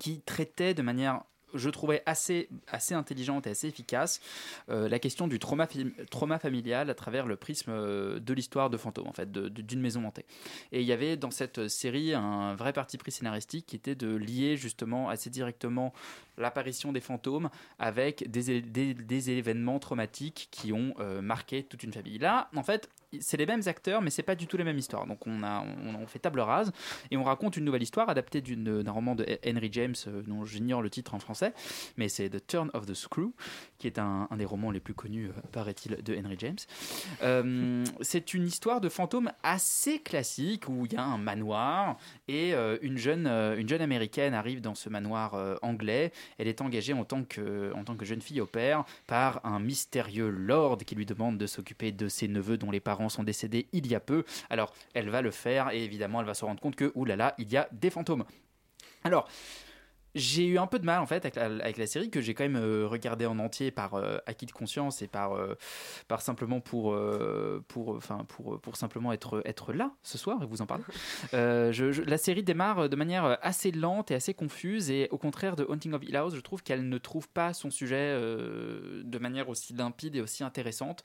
[0.00, 1.22] qui traitait de manière
[1.54, 4.20] je trouvais assez, assez intelligente et assez efficace
[4.68, 8.70] euh, la question du trauma, fam- trauma familial à travers le prisme euh, de l'histoire
[8.70, 10.26] de fantômes, en fait, d'une maison hantée.
[10.72, 14.14] Et il y avait dans cette série un vrai parti pris scénaristique qui était de
[14.14, 15.92] lier justement assez directement
[16.38, 22.18] l'apparition des fantômes avec des, des, événements traumatiques qui ont euh, marqué toute une famille.
[22.18, 22.88] Là, en fait,
[23.18, 25.06] c'est les mêmes acteurs, mais c'est pas du tout la même histoire.
[25.06, 26.72] Donc on a, on, fait table rase
[27.10, 30.82] et on raconte une nouvelle histoire adaptée d'un roman de Henry James, euh, dont j'ignore
[30.82, 31.52] le titre en français,
[31.96, 33.32] mais c'est The Turn of the Screw,
[33.78, 36.58] qui est un, des romans les plus connus, euh, paraît-il, de Henry James.
[37.22, 41.96] Euh, c'est une histoire de fantôme assez classique où il y a un manoir
[42.28, 42.52] et
[42.82, 46.12] une, jeune, une jeune américaine arrive dans ce manoir anglais.
[46.38, 49.58] Elle est engagée en tant, que, en tant que jeune fille au père par un
[49.58, 53.68] mystérieux lord qui lui demande de s'occuper de ses neveux dont les parents sont décédés
[53.72, 54.24] il y a peu.
[54.50, 57.50] Alors elle va le faire et évidemment elle va se rendre compte que, oulala, il
[57.50, 58.24] y a des fantômes.
[59.04, 59.28] Alors,
[60.14, 62.34] j'ai eu un peu de mal en fait avec la, avec la série que j'ai
[62.34, 65.54] quand même euh, regardé en entier par euh, acquis de conscience et par, euh,
[66.08, 70.46] par simplement pour, euh, pour, enfin, pour, pour simplement être, être là ce soir et
[70.46, 70.84] vous en parler.
[71.32, 75.56] Je- je- la série démarre de manière assez lente et assez confuse et au contraire
[75.56, 79.48] de Haunting of Hill House, je trouve qu'elle ne trouve pas son sujet de manière
[79.48, 81.02] aussi limpide et aussi intéressante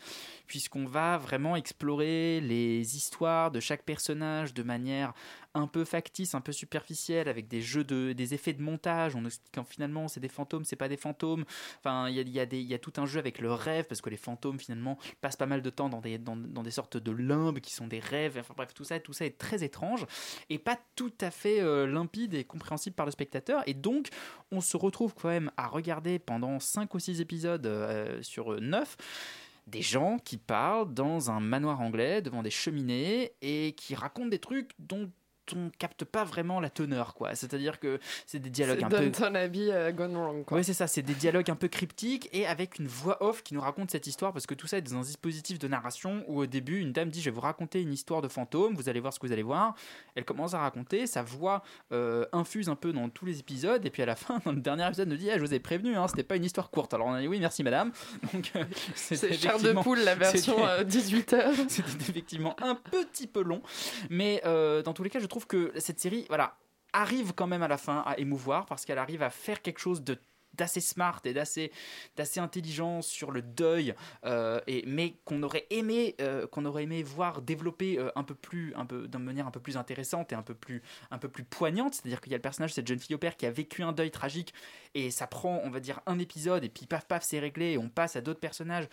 [0.47, 5.13] puisqu'on va vraiment explorer les histoires de chaque personnage de manière
[5.55, 9.15] un peu factice, un peu superficielle, avec des jeux de, des effets de montage.
[9.15, 11.45] On explique quand finalement c'est des fantômes, c'est pas des fantômes.
[11.79, 14.99] Enfin, il y a, tout un jeu avec le rêve parce que les fantômes finalement
[15.21, 18.37] passent pas mal de temps dans des, sortes de limbes qui sont des rêves.
[18.39, 20.05] Enfin bref, tout ça, tout ça est très étrange
[20.49, 23.63] et pas tout à fait euh, limpide et compréhensible par le spectateur.
[23.65, 24.09] Et donc,
[24.51, 28.97] on se retrouve quand même à regarder pendant 5 ou 6 épisodes euh, sur 9
[29.67, 34.39] des gens qui parlent dans un manoir anglais devant des cheminées et qui racontent des
[34.39, 35.11] trucs dont
[35.55, 37.35] on capte pas vraiment la teneur, quoi.
[37.35, 39.11] C'est-à-dire que c'est des dialogues un peu.
[39.25, 40.45] Euh, gone wrong.
[40.45, 40.57] Quoi.
[40.57, 43.53] Oui, c'est ça, c'est des dialogues un peu cryptiques et avec une voix off qui
[43.53, 46.39] nous raconte cette histoire parce que tout ça est dans un dispositif de narration où
[46.39, 48.99] au début, une dame dit Je vais vous raconter une histoire de fantôme, vous allez
[48.99, 49.75] voir ce que vous allez voir.
[50.15, 53.89] Elle commence à raconter, sa voix euh, infuse un peu dans tous les épisodes et
[53.89, 55.95] puis à la fin, dans le dernier épisode, nous dit Ah, Je vous ai prévenu,
[55.95, 56.93] hein, c'était pas une histoire courte.
[56.93, 57.91] Alors on a dit Oui, merci madame.
[58.33, 58.63] Donc, euh,
[58.95, 61.53] C'est Chair de poule, la version c'était- euh, 18h.
[61.69, 63.61] c'était effectivement un petit peu long,
[64.09, 66.27] mais dans tous les cas, je trouve que cette série,
[66.93, 70.03] arrive quand même à la fin à émouvoir parce qu'elle arrive à faire quelque chose
[70.03, 70.17] de
[70.57, 71.71] d'assez smart et d'assez
[72.37, 73.93] intelligent sur le deuil
[74.25, 78.35] euh, et mais qu'on aurait aimé euh, qu'on aurait aimé voir développer euh, un peu
[78.35, 80.81] plus un peu d'une manière un peu plus intéressante et un peu plus
[81.11, 81.95] un peu plus poignante.
[81.95, 83.91] C'est-à-dire qu'il y a le personnage cette jeune fille au père qui a vécu un
[83.91, 84.53] deuil tragique
[84.93, 87.77] et ça prend on va dire un épisode et puis paf paf c'est réglé et
[87.77, 88.87] on passe à d'autres personnages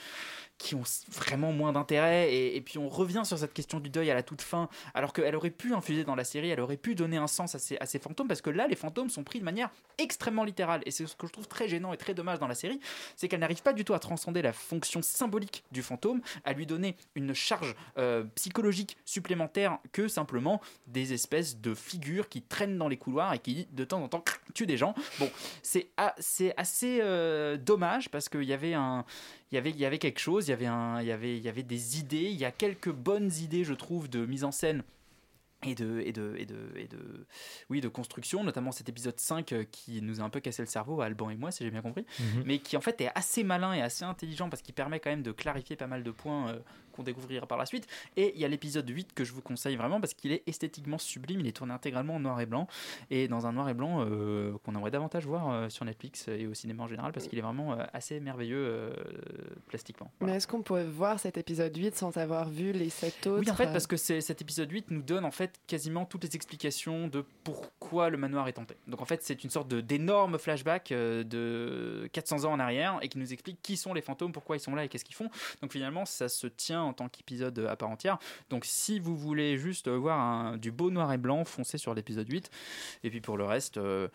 [0.58, 4.10] qui ont vraiment moins d'intérêt et, et puis on revient sur cette question du deuil
[4.10, 6.94] à la toute fin alors qu'elle aurait pu infuser dans la série elle aurait pu
[6.94, 9.38] donner un sens à ces, à ces fantômes parce que là les fantômes sont pris
[9.38, 12.38] de manière extrêmement littérale et c'est ce que je trouve très gênant et très dommage
[12.38, 12.80] dans la série
[13.16, 16.66] c'est qu'elle n'arrive pas du tout à transcender la fonction symbolique du fantôme à lui
[16.66, 22.88] donner une charge euh, psychologique supplémentaire que simplement des espèces de figures qui traînent dans
[22.88, 24.24] les couloirs et qui de temps en temps
[24.54, 24.94] tuent des gens.
[25.18, 25.30] Bon
[25.62, 29.04] c'est assez euh, dommage parce qu'il y avait un
[29.50, 31.98] il y avait quelque chose il y avait il y avait il y avait des
[31.98, 34.82] idées il y a quelques bonnes idées je trouve de mise en scène
[35.64, 37.26] et de, et, de, et, de, et de,
[37.70, 40.66] oui, de construction, notamment cet épisode 5 euh, qui nous a un peu cassé le
[40.66, 42.42] cerveau, Alban et moi, si j'ai bien compris, Mhm.
[42.46, 45.22] mais qui en fait est assez malin et assez intelligent parce qu'il permet quand même
[45.22, 46.58] de clarifier pas mal de points euh,
[46.92, 47.86] qu'on découvrira par la suite.
[48.16, 50.98] Et il y a l'épisode 8 que je vous conseille vraiment parce qu'il est esthétiquement
[50.98, 52.66] sublime, il est tourné intégralement en noir et blanc,
[53.10, 56.46] et dans un noir et blanc euh, qu'on aimerait davantage voir euh, sur Netflix et
[56.46, 58.92] au cinéma en général parce qu'il est vraiment euh, assez merveilleux
[59.68, 60.10] plastiquement.
[60.20, 63.40] Mais est-ce qu'on pourrait voir cet épisode 8 sans avoir vu les 7 autres?
[63.40, 66.36] Oui, en fait, parce que cet épisode 8 nous donne en fait quasiment toutes les
[66.36, 68.76] explications de pourquoi le manoir est hanté.
[68.86, 73.18] Donc en fait, c'est une sorte d'énorme flashback de 400 ans en arrière et qui
[73.18, 75.30] nous explique qui sont les fantômes, pourquoi ils sont là et qu'est-ce qu'ils font.
[75.60, 78.18] Donc finalement, ça se tient en tant qu'épisode à part entière.
[78.50, 82.28] Donc si vous voulez juste voir un- du beau noir et blanc, foncez sur l'épisode
[82.30, 82.50] 8.
[83.04, 84.08] Et puis pour le reste, euh,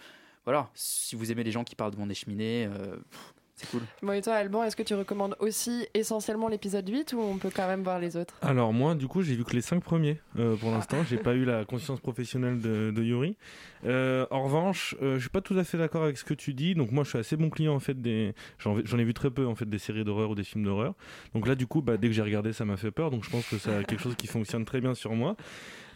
[0.46, 2.98] voilà, si vous aimez les gens qui parlent devant des cheminées, euh,
[3.58, 3.82] c'est cool.
[4.04, 7.50] Bon, et toi, Alban, est-ce que tu recommandes aussi essentiellement l'épisode 8 ou on peut
[7.54, 8.36] quand même voir les autres?
[8.44, 10.98] Alors moi, du coup, j'ai vu que les cinq premiers euh, pour l'instant.
[11.10, 13.36] J'ai pas eu la conscience professionnelle de, de Yuri.
[13.86, 16.54] Euh, en revanche, euh, je suis pas tout à fait d'accord avec ce que tu
[16.54, 16.76] dis.
[16.76, 18.36] Donc moi, je suis assez bon client en fait des.
[18.60, 20.94] J'en j'en ai vu très peu en fait des séries d'horreur ou des films d'horreur.
[21.34, 23.10] Donc là, du coup, bah, dès que j'ai regardé, ça m'a fait peur.
[23.10, 25.36] Donc je pense que c'est quelque chose qui fonctionne très bien sur moi.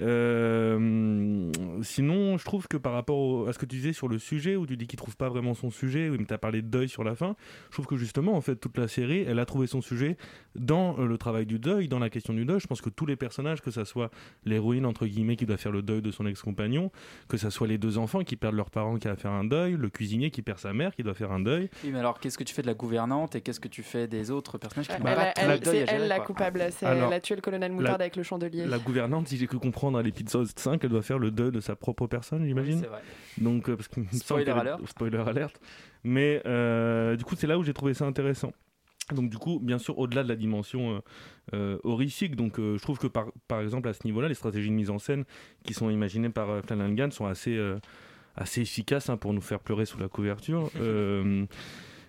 [0.01, 1.51] Euh,
[1.83, 4.55] sinon, je trouve que par rapport au- à ce que tu disais sur le sujet,
[4.55, 6.89] où tu dis qu'il trouve pas vraiment son sujet, mais tu as parlé de deuil
[6.89, 7.35] sur la fin,
[7.69, 10.17] je trouve que justement, en fait, toute la série, elle a trouvé son sujet
[10.55, 12.59] dans euh, le travail du deuil, dans la question du deuil.
[12.59, 14.11] Je pense que tous les personnages, que ça soit
[14.45, 16.91] l'héroïne, entre guillemets, qui doit faire le deuil de son ex-compagnon,
[17.27, 19.43] que ça soit les deux enfants qui perdent leurs parents, qui a à faire un
[19.43, 21.69] deuil, le cuisinier qui perd sa mère, qui doit faire un deuil.
[21.83, 24.07] Oui, mais alors qu'est-ce que tu fais de la gouvernante et qu'est-ce que tu fais
[24.07, 25.97] des autres personnages qui Elle, n'ont pas elle- tout le elle- deuil à c'est elle
[25.97, 26.25] gérer, la quoi.
[26.27, 28.65] coupable, c'est Alors, elle a tué le colonel Moutarde avec le chandelier.
[28.65, 31.59] La gouvernante, si j'ai cru comprendre à l'épisode 5, elle doit faire le deuil de
[31.59, 32.79] sa propre personne, j'imagine.
[32.79, 33.01] c'est vrai.
[33.37, 34.87] Donc, euh, parce que, Spoiler qu'elle est- alert.
[34.87, 35.61] Spoiler alert.
[36.03, 38.53] Mais euh, du coup, c'est là où j'ai trouvé ça intéressant.
[39.13, 40.99] Donc du coup, bien sûr, au-delà de la dimension euh,
[41.53, 44.69] euh, horrifique, donc euh, je trouve que par, par exemple à ce niveau-là, les stratégies
[44.69, 45.25] de mise en scène
[45.65, 47.59] qui sont imaginées par Flanagan sont assez,
[48.35, 50.69] assez efficaces hein, pour nous faire pleurer sous la couverture.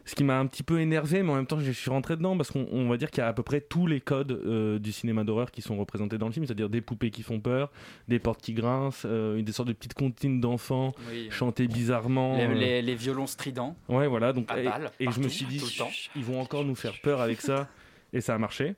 [0.05, 2.37] Ce qui m'a un petit peu énervé, mais en même temps, je suis rentré dedans
[2.37, 4.79] parce qu'on on va dire qu'il y a à peu près tous les codes euh,
[4.81, 7.71] du cinéma d'horreur qui sont représentés dans le film, c'est-à-dire des poupées qui font peur,
[8.09, 11.29] des portes qui grincent, euh, des sortes de petites comptines d'enfants Oui.
[11.31, 12.37] chantées bizarrement.
[12.37, 13.77] Les, euh, les- les violons stridents.
[13.89, 14.33] Ouais, voilà.
[14.33, 15.63] Donc, À et, balle, et je me suis dit,
[16.17, 17.69] ils vont encore nous faire peur avec ça.
[18.15, 18.75] Et ça a marché.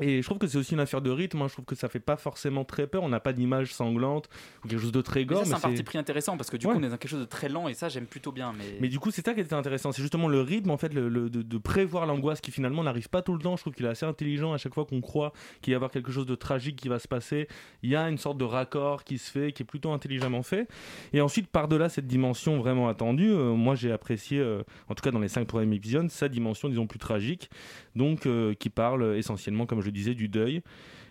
[0.00, 1.42] Et je trouve que c'est aussi une affaire de rythme.
[1.42, 1.48] hein.
[1.48, 3.02] Je trouve que ça fait pas forcément très peur.
[3.02, 4.28] On n'a pas d'image sanglante
[4.64, 5.38] ou quelque chose de très Mais gore.
[5.40, 6.72] ça, c'est mais un parti pris intéressant parce que du Ouais.
[6.72, 8.54] coup, on est dans quelque chose de très lent et ça, j'aime plutôt bien.
[8.56, 9.92] Mais, Mais du coup, c'est ça qui était intéressant.
[9.92, 13.10] C'est justement le rythme, en fait, le, le- de, de prévoir l'angoisse qui finalement n'arrive
[13.10, 13.54] pas tout le temps.
[13.56, 15.90] Je trouve qu'il est assez intelligent à chaque fois qu'on croit qu'il va y avoir
[15.90, 17.46] quelque chose de tragique qui va se passer.
[17.82, 20.68] Il y a une sorte de raccord qui se fait, qui est plutôt intelligemment fait.
[21.12, 25.10] Et ensuite, par-delà cette dimension vraiment attendue, euh, moi j'ai apprécié, euh, en tout cas
[25.10, 27.50] dans les cinq premiers épisodes, sa dimension, disons, plus tragique.
[27.94, 30.62] Donc, euh, qui parle essentiellement, comme je disais, du deuil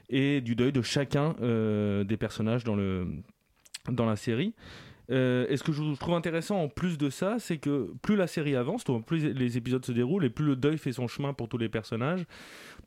[0.09, 3.07] et du deuil de chacun euh, des personnages dans, le,
[3.89, 4.53] dans la série.
[5.09, 8.27] Euh, et ce que je trouve intéressant en plus de ça, c'est que plus la
[8.27, 11.49] série avance, plus les épisodes se déroulent et plus le deuil fait son chemin pour
[11.49, 12.25] tous les personnages,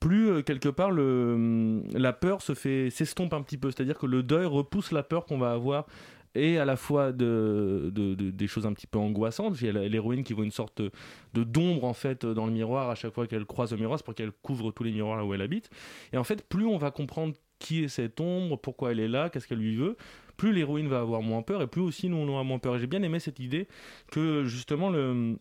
[0.00, 3.70] plus euh, quelque part la peur se fait s'estompe un petit peu.
[3.70, 5.86] C'est-à-dire que le deuil repousse la peur qu'on va avoir
[6.34, 9.60] et à la fois de, de- de- des choses un petit peu angoissantes.
[9.60, 12.90] Il y a l'héroïne qui voit une sorte de d'ombre en fait dans le miroir
[12.90, 15.24] à chaque fois qu'elle croise le miroir, c'est pour qu'elle couvre tous les miroirs là
[15.24, 15.70] où elle habite.
[16.12, 19.30] Et en fait, plus on va comprendre qui est cette ombre, pourquoi elle est là,
[19.30, 19.96] qu'est-ce qu'elle lui veut,
[20.36, 22.76] plus l'héroïne va avoir moins peur et plus aussi nous on aura moins peur.
[22.76, 23.68] Et j'ai bien aimé cette idée
[24.10, 25.36] que justement le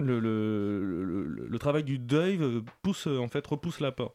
[0.00, 2.38] le, le, le- travail du deuil
[2.82, 4.12] pousse en fait repousse la peur.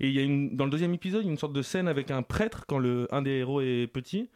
[0.00, 2.22] Et il y a une, dans le deuxième épisode, une sorte de scène avec un
[2.22, 4.28] prêtre quand le, un des héros est petit.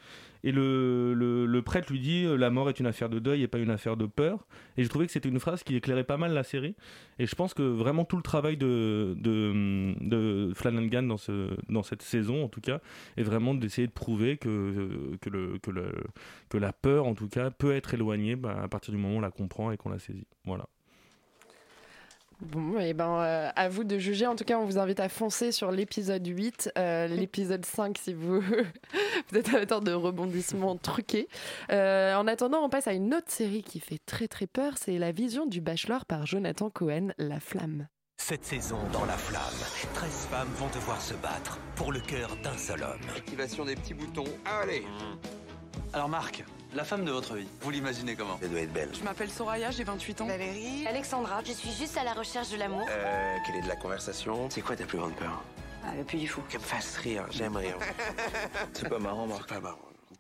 [0.44, 3.58] Et le, le, prêtre lui dit La mort est une affaire de deuil et pas
[3.58, 4.46] une affaire de peur.
[4.76, 6.76] Et j'ai trouvé que c'était une phrase qui éclairait pas mal la série.
[7.18, 11.82] Et je pense que vraiment tout le travail de, de, de Flanagan dans, ce, dans
[11.82, 12.80] cette saison, en tout cas,
[13.16, 15.92] est vraiment d'essayer de prouver que, que, le, que, le,
[16.48, 19.18] que la peur, en tout cas, peut être éloignée bah, à partir du moment où
[19.18, 20.26] on la comprend et qu'on la saisit.
[20.44, 20.68] Voilà.
[22.40, 24.26] Bon, et ben, euh, à vous de juger.
[24.26, 28.14] En tout cas, on vous invite à foncer sur l'épisode 8, euh, l'épisode 5 si
[28.14, 28.40] vous,
[29.30, 31.28] vous êtes amateur de rebondissements truqués.
[31.72, 34.74] Euh, en attendant, on passe à une autre série qui fait très très peur.
[34.76, 37.88] C'est La Vision du Bachelor par Jonathan Cohen, La Flamme.
[38.20, 42.56] Cette saison, dans La Flamme, 13 femmes vont devoir se battre pour le cœur d'un
[42.56, 43.00] seul homme.
[43.16, 44.24] Activation des petits boutons.
[44.44, 44.84] Allez
[45.92, 48.90] Alors Marc, la femme de votre vie, vous l'imaginez comment Elle doit être belle.
[48.92, 50.26] Je m'appelle Soraya, j'ai 28 ans.
[50.26, 50.86] Valérie.
[50.86, 51.40] Alexandra.
[51.44, 52.86] Je suis juste à la recherche de l'amour.
[52.90, 55.42] Euh, quelle est de la conversation C'est quoi ta plus grande peur?
[55.84, 56.42] Ah, le plus du fou.
[56.48, 57.78] Qu'elle me fasse rire, j'aime rire.
[58.72, 59.48] C'est pas marrant, Marc.
[59.48, 59.78] Pas marrant.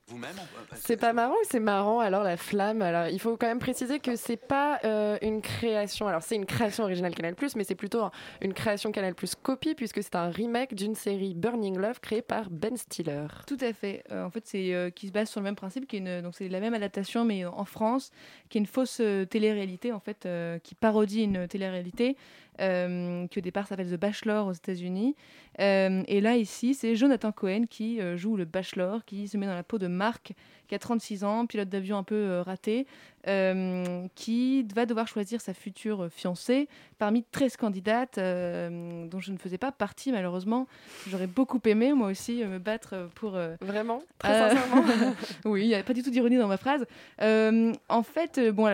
[0.08, 3.46] Vous-même on- C'est pas marrant ou c'est marrant alors la flamme Alors il faut quand
[3.46, 6.08] même préciser que c'est pas euh, une création.
[6.08, 10.02] Alors c'est une création originale Canal mais c'est plutôt un- une création Canal copie puisque
[10.02, 13.26] c'est un remake d'une série Burning Love créée par Ben Stiller.
[13.46, 14.02] Tout à fait.
[14.10, 16.22] Euh, en fait, c'est euh, qui se base sur le même principe, qui est une-
[16.22, 18.10] donc c'est la même adaptation, mais en France,
[18.48, 22.16] qui est une fausse euh, télé-réalité en fait, euh, qui parodie une télé-réalité
[22.60, 25.14] euh, qui au départ s'appelle The Bachelor aux États-Unis.
[25.60, 29.46] Euh, et là ici, c'est Jonathan Cohen qui euh, joue le Bachelor, qui se met
[29.46, 30.32] dans la peau de Marc,
[30.68, 32.86] qui a 36 ans, pilote d'avion un peu euh, raté,
[33.28, 36.68] euh, qui va devoir choisir sa future fiancée
[36.98, 40.66] parmi 13 candidates euh, dont je ne faisais pas partie malheureusement.
[41.08, 43.38] J'aurais beaucoup aimé moi aussi euh, me battre pour...
[43.60, 44.02] Vraiment?
[44.18, 44.84] Très sincèrement
[45.44, 46.86] Oui, il n'y a pas du tout d'ironie dans ma phrase.
[47.20, 48.66] En fait, bon,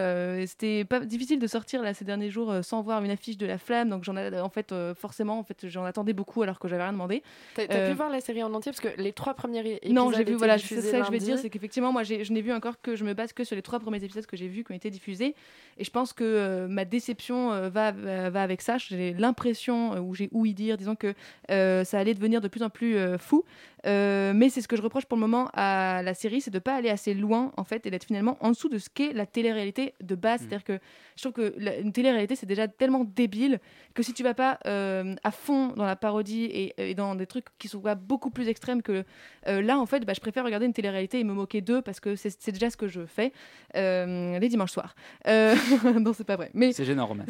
[0.47, 3.59] c'était pas difficile de sortir là ces derniers jours sans voir une affiche de la
[3.59, 6.93] flamme, donc j'en en fait forcément en fait j'en attendais beaucoup alors que j'avais rien
[6.93, 7.23] demandé.
[7.55, 8.73] T'as Euh, pu voir la série en entier?
[8.73, 11.19] Parce que les trois premiers épisodes non, j'ai vu, voilà, c'est ça que je vais
[11.19, 13.63] dire, c'est qu'effectivement, moi, je n'ai vu encore que je me base que sur les
[13.63, 15.35] trois premiers épisodes que j'ai vus qui ont été diffusés.
[15.79, 18.79] Et je pense que euh, ma déception euh, va, va, va avec ça.
[18.79, 21.15] J'ai l'impression, euh, ou j'ai ouï dire, disons que
[21.51, 23.45] euh, ça allait devenir de plus en plus euh, fou.
[23.87, 26.59] Euh, mais c'est ce que je reproche pour le moment à la série, c'est de
[26.59, 29.26] pas aller assez loin, en fait, et d'être finalement en dessous de ce qu'est la
[29.26, 30.41] télé-réalité de base.
[30.41, 30.78] C'est-à-dire que
[31.16, 33.61] je trouve que la- une télé-réalité, c'est déjà tellement débile
[33.95, 37.26] que si tu vas pas euh, à fond dans la parodie et, et dans des
[37.26, 39.05] trucs qui sont beaucoup plus extrêmes que
[39.49, 42.01] euh, là, en fait, bah, je préfère regarder une télé-réalité et me moquer d'eux parce
[42.01, 43.32] que c'est déjà ce que je fais
[43.74, 44.95] les dimanches soirs.
[46.05, 46.51] Non, c'est pas vrai.
[46.55, 47.24] Mais C'est gênant, Romain.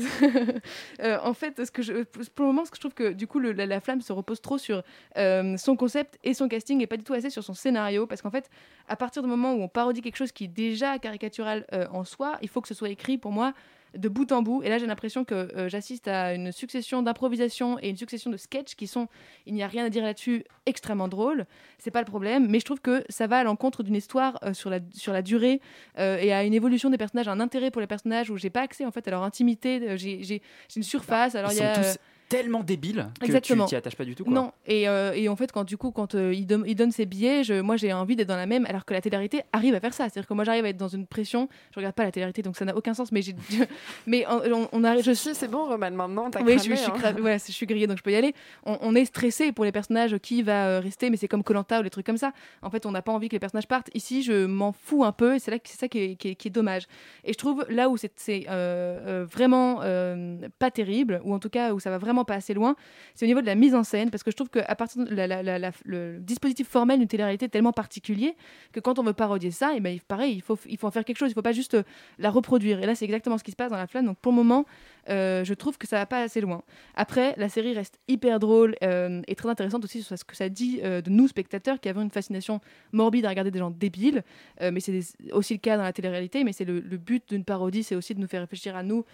[1.23, 3.39] en fait, ce que je, pour le moment, ce que je trouve que du coup,
[3.39, 4.83] le- la, la flamme se repose trop sur
[5.15, 8.07] son concept et son casting et pas du tout assez sur son scénario.
[8.07, 8.51] Parce qu'en fait,
[8.89, 12.05] à partir du moment où on parodie quelque chose qui est déjà caricatural euh, en
[12.05, 13.55] soi, il faut que ce soit écrit pour moi
[13.97, 14.63] de bout en bout.
[14.63, 18.37] Et là, j'ai l'impression que euh, j'assiste à une succession d'improvisations et une succession de
[18.37, 19.09] sketchs qui sont,
[19.47, 21.47] il n'y a rien à dire là-dessus, extrêmement drôles.
[21.79, 24.55] C'est pas le problème, mais je trouve que ça va à l'encontre d'une histoire euh,
[24.55, 25.61] sur, la, sur la durée
[25.99, 28.63] euh, et à une évolution des personnages, un intérêt pour les personnages où j'ai pas
[28.63, 29.97] accès en fait à leur intimité.
[29.97, 30.43] J'ai
[30.77, 31.35] une surface.
[31.35, 31.99] Alors Ils il y a tous
[32.29, 33.65] tellement débiles que Exactement.
[33.65, 34.25] tu t'y attaches pas du tout.
[34.25, 34.33] Quoi.
[34.33, 36.91] non, et, euh, et en fait, quand du coup, quand euh, il, donne- il donne
[36.91, 39.75] ses billets, je, moi j'ai envie d'être dans la même, alors que la télé-réalité arrive
[39.75, 40.05] à faire ça.
[40.09, 41.49] C'est-à-dire que moi j'arrive à être dans une pression.
[41.73, 43.13] Je regarde pas la télé-réalité, donc ça n'a aucun sens.
[43.13, 43.35] Mais j'ai,
[44.07, 45.05] mais on, on- on arrive.
[45.05, 45.91] Je suis, c'est bon, Roman.
[45.91, 47.23] Maintenant, t'as Oui, cramé, je, suis- je suis hein.
[47.23, 48.35] ouais, je suis grillée, donc je peux y aller.
[48.65, 51.81] On, on est stressé pour les personnages qui va euh, rester, mais c'est comme Colanta
[51.81, 52.33] ou les trucs comme ça.
[52.63, 53.91] En fait, on n'a pas envie que les personnages partent.
[53.95, 56.29] Ici, je m'en fous un peu, et c'est là que c'est ça qui est, qui
[56.31, 56.85] est- qui est dommage.
[57.25, 61.39] Et je trouve là où c'est c'est, euh, euh, vraiment euh, pas terrible, ou en
[61.39, 62.77] tout cas où ça va vraiment pas assez loin,
[63.17, 65.75] c'est au niveau de la mise en scène, parce que je trouve qu'à partir de
[65.85, 68.37] le dispositif formel d'une télé-réalité est tellement particulier
[68.73, 71.05] que quand on veut parodier ça, et ben, pareil, il faut, il faut en faire
[71.05, 71.83] quelque chose, il faut pas juste euh,
[72.19, 72.81] la reproduire.
[72.81, 74.07] Et là, c'est exactement ce qui se passe dans la flamme.
[74.07, 74.65] Donc pour le moment,
[75.09, 76.63] euh, je trouve que ça va pas assez loin.
[76.95, 80.49] Après, la série reste hyper drôle euh, et très intéressante aussi sur ce que ça
[80.49, 82.61] dit euh, de nous, spectateurs, qui avons une fascination
[82.93, 84.23] morbide à regarder des gens débiles.
[84.61, 85.01] Mais c'est
[85.33, 86.45] aussi le cas dans la télé-réalité.
[86.45, 89.05] Mais c'est le, but d'une parodie, c'est aussi de nous faire réfléchir à nous,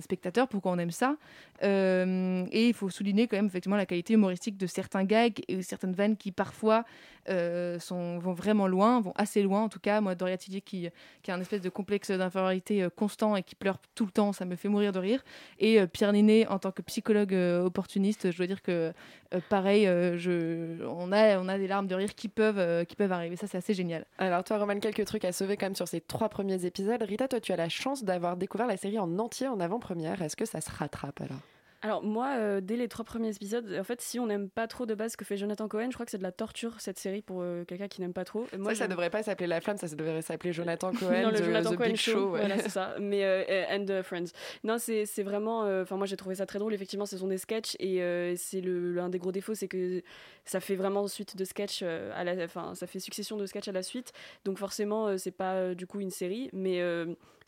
[0.00, 1.16] spectateurs, pourquoi on aime ça.
[1.62, 5.92] Et il faut souligner quand même effectivement la qualité humoristique de certains gags et certaines
[5.92, 6.84] vannes qui parfois
[7.28, 10.00] vont vraiment loin, vont assez loin en tout cas.
[10.00, 10.88] Moi, Doria Tillier qui,
[11.22, 14.44] qui a un espèce de complexe d'infériorité constant et qui pleure tout le temps, ça
[14.44, 15.24] me fait mourir de rire.
[15.58, 18.92] Et euh, Pierre Ninet, en tant que psychologue euh, opportuniste, je dois dire que
[19.34, 23.36] euh, pareil, on, a, on a des larmes de rire qui peuvent, qui peuvent arriver.
[23.36, 24.06] Ça, c'est assez génial.
[24.18, 27.02] Alors toi, Roman, quelques trucs à sauver quand même sur ces trois premiers épisodes.
[27.02, 30.22] Rita, toi, tu as la chance d'avoir découvert la série en entier en avant-première.
[30.22, 31.40] Est-ce que ça se rattrape alors?
[31.82, 34.84] Alors moi, euh, dès les trois premiers épisodes, en fait, si on n'aime pas trop
[34.84, 36.98] de base ce que fait Jonathan Cohen, je crois que c'est de la torture cette
[36.98, 38.46] série pour euh, quelqu'un qui n'aime pas trop.
[38.58, 41.30] Moi, ça, ça devrait pas s'appeler La Flamme, ça, ça devrait s'appeler Jonathan Cohen, non,
[41.30, 42.32] le de Jonathan The Cohen Big Show.
[42.32, 42.40] ouais.
[42.40, 42.96] Voilà, c'est ça.
[43.00, 44.32] Mais euh, and uh, Friends.
[44.62, 45.60] Non, c'est vraiment.
[45.80, 46.74] Enfin, moi, j'ai trouvé ça très drôle.
[46.74, 50.02] Effectivement, ce sont des sketchs et c'est le l'un des gros défauts, c'est que
[50.44, 52.44] ça fait vraiment suite de sketchs à la.
[52.44, 54.12] Enfin, ça fait succession de sketchs à la suite.
[54.44, 56.82] Donc forcément, c'est pas du coup une série, mais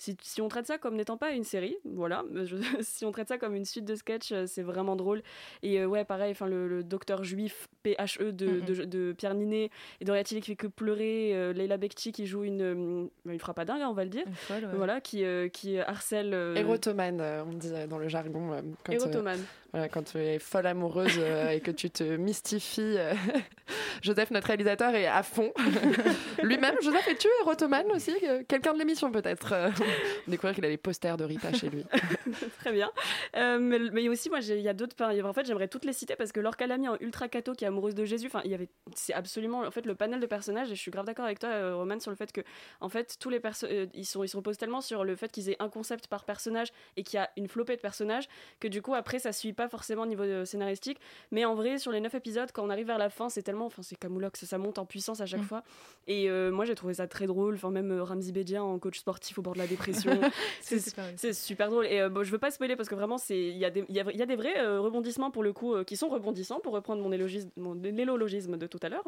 [0.03, 2.25] si, si on traite ça comme n'étant pas une série, voilà.
[2.45, 5.23] je- si on traite ça comme une suite de sketchs, euh, c'est vraiment drôle.
[5.63, 6.33] Et euh, ouais, pareil.
[6.33, 10.51] Enfin, le, le docteur juif PHE de, de, de Pierre Ninet et Doria Tilly qui
[10.51, 13.93] fait que pleurer, euh, Leila Bekti qui joue une, euh, une frappe à dingue, on
[13.93, 14.25] va le dire.
[14.35, 14.71] folle, ouais.
[14.75, 16.35] Voilà, qui, euh, qui harcèle.
[16.35, 18.53] euh, Érotomane, euh, on dit euh, dans le jargon.
[18.53, 19.41] euh, quand, euh, Érotomane.
[19.73, 22.97] voilà, quand tu es folle amoureuse euh, et que tu te mystifies.
[22.99, 23.15] euh,
[24.03, 25.53] Joseph, notre réalisateur, est à fond.
[26.43, 29.71] Lui-même, Joseph, es-tu érotomane aussi Euh, Quelqu'un de l'émission peut-être euh,
[30.29, 31.85] Découvrir qu'il a les posters de Rita chez lui.
[32.61, 32.91] Très bien.
[33.37, 34.95] Euh, mais, mais aussi, moi, il y a d'autres.
[35.03, 37.69] En fait, j'aimerais toutes les citer parce que Laure Calamy en ultra cato qui est
[37.69, 38.27] amoureuse de Jésus.
[38.27, 38.69] Enfin, il y avait.
[38.95, 39.61] C'est absolument.
[39.61, 40.71] En fait, le panel de personnages.
[40.71, 42.41] Et je suis grave d'accord avec toi, euh, Roman, sur le fait que,
[42.81, 45.51] en fait, tous les personnages, ils sont, ils se reposent tellement sur le fait qu'ils
[45.51, 48.29] aient un concept par personnage et qu'il y a une flopée de personnages
[48.61, 50.99] que du coup, après, ça suit pas forcément au niveau euh, scénaristique.
[51.31, 53.67] Mais en vrai, sur les neuf épisodes, quand on arrive vers la fin, c'est tellement.
[53.67, 55.45] Enfin, c'est camoulox, ça monte en puissance à chaque Mm.
[55.45, 55.63] fois.
[56.07, 57.55] Et euh, moi, j'ai trouvé ça très drôle.
[57.55, 59.82] Enfin, même euh, Ramzi Bedia en coach sportif au bord de la dépression.
[60.61, 60.79] C'est
[61.17, 61.87] c'est super, drôle.
[61.87, 63.85] Et euh, bon, je veux pas spoiler parce que vraiment, c'est il y, a des-
[63.89, 66.09] il y, a, y a des vrais euh, rebondissements pour le coup euh, qui sont
[66.09, 69.05] rebondissants pour reprendre mon, élogisme, mon élogisme de tout à l'heure.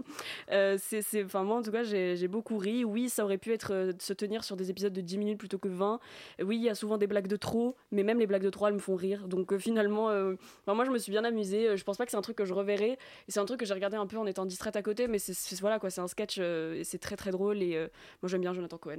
[0.78, 1.02] C'est,
[1.34, 2.84] moi, en tout cas, j'ai beaucoup ri.
[2.84, 5.68] Oui, ça aurait pu être se tenir sur des épisodes de 10 minutes plutôt que
[5.68, 6.00] 20.
[6.42, 8.66] Oui, il y a souvent des blagues de trop, mais même les blagues de trop,
[8.66, 9.28] elles me font rire.
[9.28, 11.76] Donc finalement, enfin, moi, je me suis bien amusée.
[11.76, 12.98] Je pense pas que c'est un truc que je reverrai.
[13.28, 15.34] C'est un truc que j'ai regardé un peu en étant distraite à côté, mais c'est,
[15.34, 17.62] c'est- voilà quoi, c'est un sketch euh, et c'est très très drôle.
[17.62, 17.88] Et euh,
[18.22, 18.98] moi, j'aime bien Jonathan Cohen.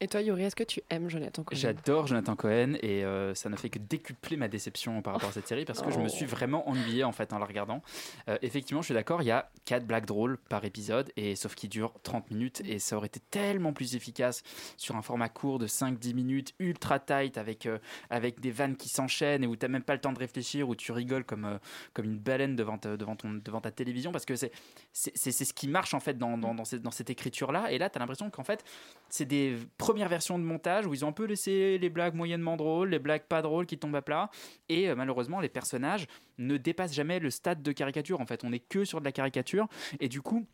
[0.00, 1.56] Et toi, Yuri, est-ce que tu aimes Jonathan Cohen?
[1.58, 5.32] J'adore Jonathan Cohen et euh, ça ne fait que décupler ma déception par rapport à
[5.32, 6.08] cette série parce que je me Oh.
[6.08, 7.82] suis vraiment ennuyé en fait en la regardant.
[8.28, 11.56] Euh, effectivement, je suis d'accord, il y a 4 blagues drôles par épisode et sauf
[11.56, 14.44] qu'ils durent 30 minutes et ça aurait été tellement plus efficace
[14.76, 17.78] sur un format court de 5-10 minutes, ultra tight avec, euh,
[18.08, 20.68] avec des vannes qui s'enchaînent et où tu n'as même pas le temps de réfléchir,
[20.68, 21.58] où tu rigoles comme,
[21.92, 24.52] comme une baleine devant ta, devant ton, devant ta télévision parce que c'est
[24.92, 27.50] c'est c'est- c'est ce qui marche en fait dans, dans, dans cette, dans cette écriture
[27.50, 28.62] là et là tu as l'impression qu'en fait
[29.08, 29.56] c'est des
[29.88, 32.98] premières versions de montage où ils ont un peu laissé les blagues moyennement drôles, les
[32.98, 34.28] blagues pas drôles qui tombent à plat.
[34.68, 38.20] Et euh, malheureusement, les personnages ne dépassent jamais le stade de caricature.
[38.20, 39.66] En fait, on est que sur de la caricature.
[39.98, 40.46] Et du coup.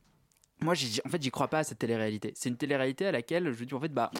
[0.64, 0.72] Moi,
[1.04, 2.32] en fait, j'y crois pas à cette télé-réalité.
[2.34, 4.10] C'est une télé-réalité à laquelle je dis en fait, bah,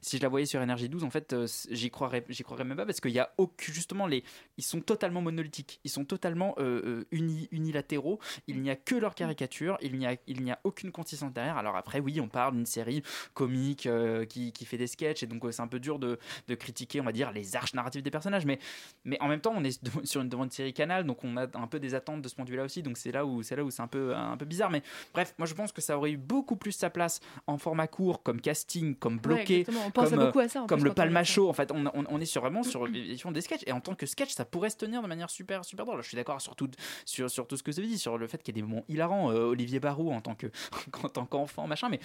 [0.00, 2.76] si je la voyais sur Énergie 12, en fait, euh, j'y croirais, j'y croirais même
[2.76, 4.22] pas parce qu'il y a aucun, justement, les,
[4.56, 8.20] ils sont totalement monolithiques, ils sont totalement euh, euh, uni- unilatéraux.
[8.46, 11.56] Il n'y a que leur caricature, il n'y a, a aucune consistance derrière.
[11.56, 13.02] Alors après, oui, on parle d'une série
[13.34, 13.88] comique
[14.28, 16.20] qui, fait des sketchs et donc c'est un peu dur de,
[16.54, 18.46] critiquer, on va dire, les arches narratives des personnages.
[18.46, 18.60] Mais,
[19.04, 21.48] mais en même temps, on est sur une, devant une série canal, donc on a
[21.54, 22.84] un peu des attentes de ce point de vue-là aussi.
[22.84, 24.70] Donc c'est là où c'est là où c'est un peu un peu bizarre.
[24.70, 27.86] Mais bref, moi je pense que ça aurait eu beaucoup plus sa place en format
[27.86, 29.64] court, comme casting, comme bloqué.
[29.86, 31.32] On comme, euh, beaucoup à ça, comme le quand on Palma regarde ça.
[31.32, 31.48] Show.
[31.48, 34.06] En fait, on, on- on est sur vraiment sur des sketchs et en tant que
[34.06, 36.02] sketch, ça pourrait se tenir de manière super super drôle.
[36.02, 36.70] Je suis d'accord sur tout
[37.04, 38.66] sur, sur tout ce que vous avez dit, sur le fait qu'il y ait des
[38.68, 39.30] moments hilarants.
[39.32, 40.46] euh, Olivier Barou en tant que
[41.02, 41.88] en tant qu'enfant, machin.
[41.88, 42.00] Mais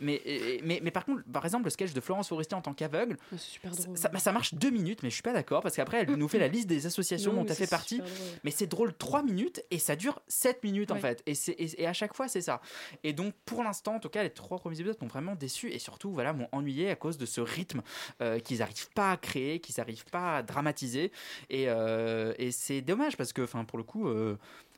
[0.00, 0.20] mais,
[0.62, 3.16] mais mais par contre, par exemple, le sketch de Florence Forestier en tant qu'aveugle,
[3.96, 6.28] ça, bah, ça marche deux minutes, mais je suis pas d'accord parce qu'après elle nous
[6.28, 8.00] fait la liste des associations Non, dont elle fait partie.
[8.44, 11.22] Mais c'est drôle trois minutes et ça dure 7 minutes en fait.
[11.26, 12.60] Et, c'est- et, et à chaque fois c'est ça.
[13.06, 15.78] Et donc pour l'instant, en tout cas, les trois premiers épisodes m'ont vraiment déçu et
[15.78, 17.82] surtout voilà m'ont ennuyé à cause de ce rythme
[18.20, 21.12] euh, qu'ils n'arrivent pas à créer, qu'ils n'arrivent pas à dramatiser.
[21.48, 24.08] Et, euh, et c'est dommage parce que enfin pour le coup.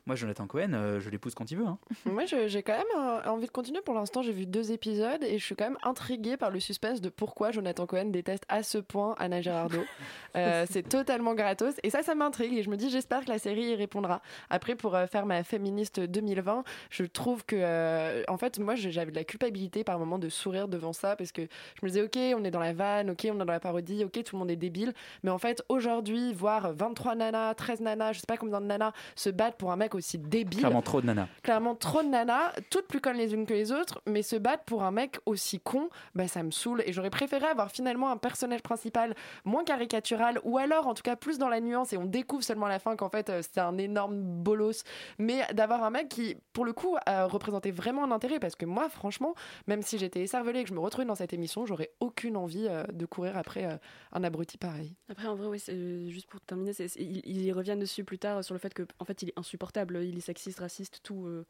[0.08, 1.66] Moi, Jonathan Cohen, euh, je l'épouse quand il veut.
[1.66, 1.78] hein.
[2.06, 3.82] Moi, j'ai quand même euh, envie de continuer.
[3.82, 7.02] Pour l'instant, j'ai vu deux épisodes et je suis quand même intriguée par le suspense
[7.02, 9.84] de pourquoi Jonathan Cohen déteste à ce point Anna Girardot.
[10.36, 13.38] Euh, c'est totalement gratos et ça, ça m'intrigue et je me dis, j'espère que la
[13.38, 14.20] série y répondra.
[14.50, 19.24] Après, pour faire ma féministe 2020, je trouve que, en fait, moi, j'avais de la
[19.24, 22.50] culpabilité par moment de sourire devant ça parce que je me disais, ok, on est
[22.52, 24.92] dans la vanne, ok, on est dans la parodie, ok, tout le monde est débile,
[25.24, 28.92] mais en fait, aujourd'hui, voir 23 nanas, 13 nanas, je sais pas combien de nanas
[29.16, 31.28] se battre pour un mec aussi débile Clairement trop de nana.
[31.42, 34.64] clairement trop de nanas, toutes plus connes les unes que les autres, mais se battre
[34.64, 36.82] pour un mec aussi con, bah ça me saoule.
[36.86, 41.16] Et j'aurais préféré avoir finalement un personnage principal moins caricatural, ou alors en tout cas
[41.16, 43.60] plus dans la nuance, et on découvre seulement à la fin qu'en fait euh, c'est
[43.60, 44.84] un énorme bolos,
[45.18, 48.66] mais d'avoir un mec qui, pour le coup, a représenté vraiment un intérêt, parce que
[48.66, 49.34] moi, franchement,
[49.66, 52.66] même si j'étais écervelée et que je me retrouvais dans cette émission, j'aurais aucune envie
[52.68, 53.76] euh, de courir après euh,
[54.12, 54.94] un abruti pareil.
[55.08, 58.42] Après, en vrai, oui, euh, juste pour terminer, ils, ils y reviennent dessus plus tard
[58.44, 61.44] sur le fait que, en fait, il est insupportable, il est sexiste, raciste, tout.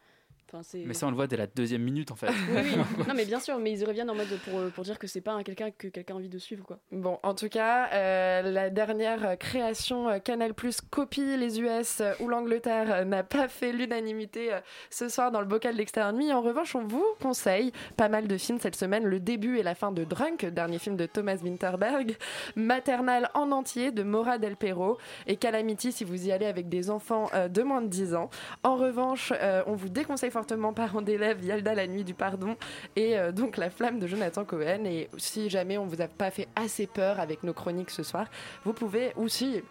[0.55, 2.29] Euh, Enfin, Mais ça, on le voit dès la deuxième minute en fait.
[2.29, 2.77] Oui, oui.
[3.09, 5.21] non mais bien sûr, mais ils y reviennent en mode pour, pour dire que c'est
[5.21, 6.79] pas un quelqu'un que quelqu'un a envie de suivre quoi.
[6.93, 12.13] Bon, en tout cas, euh, la dernière création euh, Canal Plus copie les US euh,
[12.21, 16.33] ou l'Angleterre euh, n'a pas fait l'unanimité euh, ce soir dans le bocal d'extérieur nuit.
[16.33, 19.05] En revanche, on vous conseille pas mal de films cette semaine.
[19.05, 22.17] Le début et la fin de Drunk, dernier film de Thomas Winterberg,
[22.57, 26.91] Maternal en entier de Maura Del Perro et Calamity si vous y allez avec des
[26.91, 28.31] enfants euh, de moins de 10 ans.
[28.63, 32.57] En revanche, euh, on vous déconseille fortement Parents d'élèves, Yalda la nuit du pardon
[32.95, 34.85] et euh, donc La flamme de Jonathan Cohen.
[34.85, 38.27] Et si jamais on vous a pas fait assez peur avec nos chroniques ce soir,
[38.65, 39.63] vous pouvez aussi.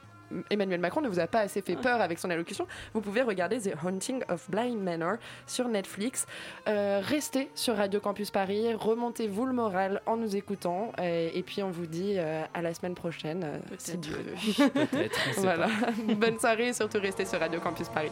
[0.49, 2.67] Emmanuel Macron ne vous a pas assez fait peur avec son allocution.
[2.93, 6.25] Vous pouvez regarder The Haunting of Blind Manor sur Netflix.
[6.67, 10.91] Euh, restez sur Radio Campus Paris, remontez-vous le moral en nous écoutant.
[10.99, 13.45] euh, et puis on vous dit euh, à la semaine prochaine,
[13.77, 14.67] si Dieu veut.
[15.37, 15.67] Voilà.
[15.67, 15.91] pas.
[16.15, 18.11] Bonne soirée et surtout restez sur Radio Campus Paris.